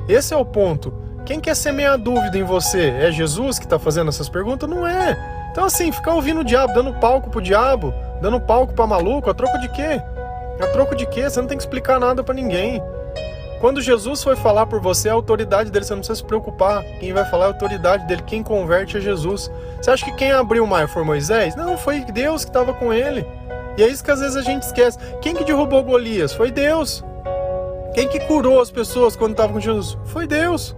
Esse 0.08 0.34
é 0.34 0.38
o 0.38 0.46
ponto. 0.46 0.94
Quem 1.26 1.40
quer 1.40 1.56
semear 1.56 1.98
dúvida 1.98 2.38
em 2.38 2.44
você? 2.44 2.90
É 2.90 3.12
Jesus 3.12 3.60
que 3.60 3.66
está 3.66 3.78
fazendo 3.78 4.10
essas 4.10 4.28
perguntas? 4.28 4.70
Não 4.70 4.88
é. 4.88 5.18
Então, 5.52 5.66
assim, 5.66 5.92
ficar 5.92 6.14
ouvindo 6.14 6.42
o 6.42 6.44
diabo, 6.44 6.74
dando 6.74 6.94
palco 6.96 7.30
pro 7.30 7.42
diabo, 7.42 7.94
dando 8.22 8.40
palco 8.40 8.74
pra 8.74 8.88
maluco, 8.88 9.30
a 9.30 9.34
troco 9.34 9.60
de 9.60 9.70
quê? 9.70 10.02
A 10.60 10.68
troco 10.68 10.96
de 10.96 11.06
quê? 11.06 11.30
Você 11.30 11.40
não 11.40 11.48
tem 11.48 11.58
que 11.58 11.64
explicar 11.64 12.00
nada 12.00 12.24
para 12.24 12.34
ninguém. 12.34 12.82
Quando 13.60 13.82
Jesus 13.82 14.24
foi 14.24 14.38
falar 14.38 14.66
por 14.68 14.80
você, 14.80 15.10
a 15.10 15.14
autoridade 15.14 15.70
dele, 15.70 15.84
você 15.84 15.94
não 15.94 16.00
precisa 16.00 16.16
se 16.20 16.24
preocupar. 16.24 16.82
Quem 17.00 17.12
vai 17.12 17.26
falar 17.26 17.46
é 17.46 17.48
a 17.48 17.52
autoridade 17.52 18.08
dele, 18.08 18.24
quem 18.26 18.42
converte 18.42 18.98
é 18.98 19.02
Jesus. 19.02 19.52
Você 19.82 19.92
acha 19.92 20.06
que 20.06 20.16
quem 20.16 20.32
abriu 20.32 20.64
o 20.64 20.68
mar 20.68 20.88
foi 20.88 21.04
Moisés? 21.04 21.56
Não, 21.56 21.78
foi 21.78 22.00
Deus 22.06 22.46
que 22.46 22.50
estava 22.50 22.74
com 22.74 22.94
ele. 22.94 23.26
E 23.78 23.84
é 23.84 23.88
isso 23.88 24.04
que 24.04 24.12
às 24.12 24.22
vezes 24.22 24.38
a 24.38 24.42
gente 24.42 24.64
esquece. 24.64 24.98
Quem 25.22 25.36
que 25.36 25.44
derrubou 25.44 25.84
Golias? 25.84 26.34
Foi 26.34 26.52
Deus. 26.52 27.04
Quem 27.94 28.08
que 28.08 28.20
curou 28.22 28.62
as 28.62 28.72
pessoas 28.72 29.18
quando 29.18 29.32
estavam 29.32 29.54
com 29.54 29.60
Jesus? 29.60 29.98
Foi 30.06 30.26
Deus. 30.26 30.74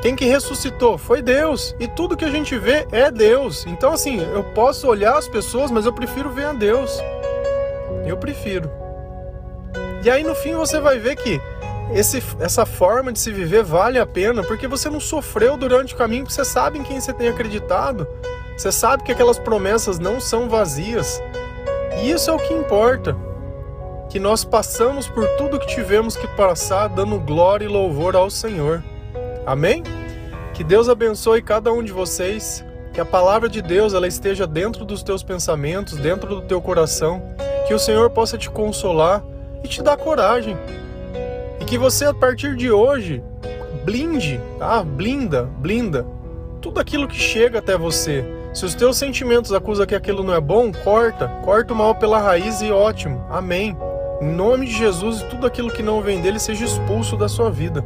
Quem 0.00 0.16
que 0.16 0.24
ressuscitou? 0.24 0.96
Foi 0.96 1.20
Deus. 1.20 1.74
E 1.78 1.86
tudo 1.86 2.16
que 2.16 2.24
a 2.24 2.30
gente 2.30 2.56
vê 2.56 2.86
é 2.92 3.10
Deus. 3.10 3.66
Então, 3.66 3.92
assim, 3.92 4.20
eu 4.20 4.42
posso 4.54 4.88
olhar 4.88 5.18
as 5.18 5.28
pessoas, 5.28 5.70
mas 5.70 5.84
eu 5.84 5.92
prefiro 5.92 6.30
ver 6.30 6.46
a 6.46 6.52
Deus. 6.54 6.98
Eu 8.06 8.16
prefiro. 8.16 8.87
E 10.02 10.10
aí, 10.10 10.22
no 10.22 10.34
fim, 10.34 10.54
você 10.54 10.78
vai 10.78 10.98
ver 10.98 11.16
que 11.16 11.40
esse, 11.92 12.22
essa 12.38 12.66
forma 12.66 13.12
de 13.12 13.18
se 13.18 13.32
viver 13.32 13.62
vale 13.62 13.98
a 13.98 14.06
pena, 14.06 14.42
porque 14.42 14.68
você 14.68 14.90
não 14.90 15.00
sofreu 15.00 15.56
durante 15.56 15.94
o 15.94 15.96
caminho, 15.96 16.24
porque 16.24 16.34
você 16.34 16.44
sabe 16.44 16.78
em 16.78 16.82
quem 16.82 17.00
você 17.00 17.12
tem 17.12 17.28
acreditado. 17.28 18.06
Você 18.56 18.70
sabe 18.70 19.04
que 19.04 19.12
aquelas 19.12 19.38
promessas 19.38 19.98
não 19.98 20.20
são 20.20 20.48
vazias. 20.48 21.22
E 22.02 22.10
isso 22.10 22.30
é 22.30 22.32
o 22.32 22.38
que 22.38 22.52
importa. 22.52 23.16
Que 24.10 24.18
nós 24.18 24.44
passamos 24.44 25.08
por 25.08 25.26
tudo 25.36 25.58
que 25.58 25.66
tivemos 25.66 26.16
que 26.16 26.26
passar, 26.28 26.88
dando 26.88 27.18
glória 27.18 27.64
e 27.64 27.68
louvor 27.68 28.16
ao 28.16 28.30
Senhor. 28.30 28.82
Amém? 29.46 29.82
Que 30.54 30.64
Deus 30.64 30.88
abençoe 30.88 31.40
cada 31.40 31.72
um 31.72 31.82
de 31.82 31.92
vocês, 31.92 32.64
que 32.92 33.00
a 33.00 33.04
palavra 33.04 33.48
de 33.48 33.62
Deus 33.62 33.94
ela 33.94 34.08
esteja 34.08 34.46
dentro 34.46 34.84
dos 34.84 35.02
teus 35.02 35.22
pensamentos, 35.22 35.96
dentro 35.96 36.28
do 36.28 36.42
teu 36.42 36.60
coração, 36.60 37.22
que 37.66 37.72
o 37.72 37.78
Senhor 37.78 38.10
possa 38.10 38.36
te 38.36 38.50
consolar 38.50 39.22
e 39.62 39.68
te 39.68 39.82
dar 39.82 39.96
coragem. 39.96 40.56
E 41.60 41.64
que 41.64 41.78
você 41.78 42.04
a 42.04 42.14
partir 42.14 42.56
de 42.56 42.70
hoje 42.70 43.22
blinde, 43.84 44.40
tá? 44.58 44.82
Blinda, 44.82 45.44
blinda 45.58 46.06
tudo 46.60 46.80
aquilo 46.80 47.08
que 47.08 47.16
chega 47.16 47.58
até 47.58 47.76
você. 47.76 48.24
Se 48.52 48.64
os 48.64 48.74
teus 48.74 48.96
sentimentos 48.96 49.52
acusam 49.52 49.86
que 49.86 49.94
aquilo 49.94 50.22
não 50.22 50.34
é 50.34 50.40
bom, 50.40 50.72
corta, 50.72 51.28
corta 51.44 51.72
o 51.72 51.76
mal 51.76 51.94
pela 51.94 52.18
raiz 52.18 52.60
e 52.60 52.70
ótimo. 52.70 53.24
Amém. 53.30 53.76
Em 54.20 54.28
nome 54.28 54.66
de 54.66 54.72
Jesus, 54.72 55.22
tudo 55.22 55.46
aquilo 55.46 55.70
que 55.70 55.82
não 55.82 56.00
vem 56.00 56.20
dele 56.20 56.38
seja 56.38 56.64
expulso 56.64 57.16
da 57.16 57.28
sua 57.28 57.50
vida. 57.50 57.84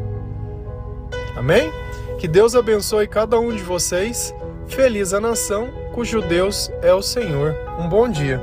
Amém? 1.37 1.71
Que 2.19 2.27
Deus 2.27 2.55
abençoe 2.55 3.07
cada 3.07 3.39
um 3.39 3.55
de 3.55 3.63
vocês. 3.63 4.35
Feliz 4.67 5.13
a 5.13 5.21
nação 5.21 5.69
cujo 5.93 6.23
Deus 6.23 6.71
é 6.81 6.95
o 6.95 7.03
Senhor. 7.03 7.55
Um 7.79 7.89
bom 7.89 8.09
dia. 8.09 8.41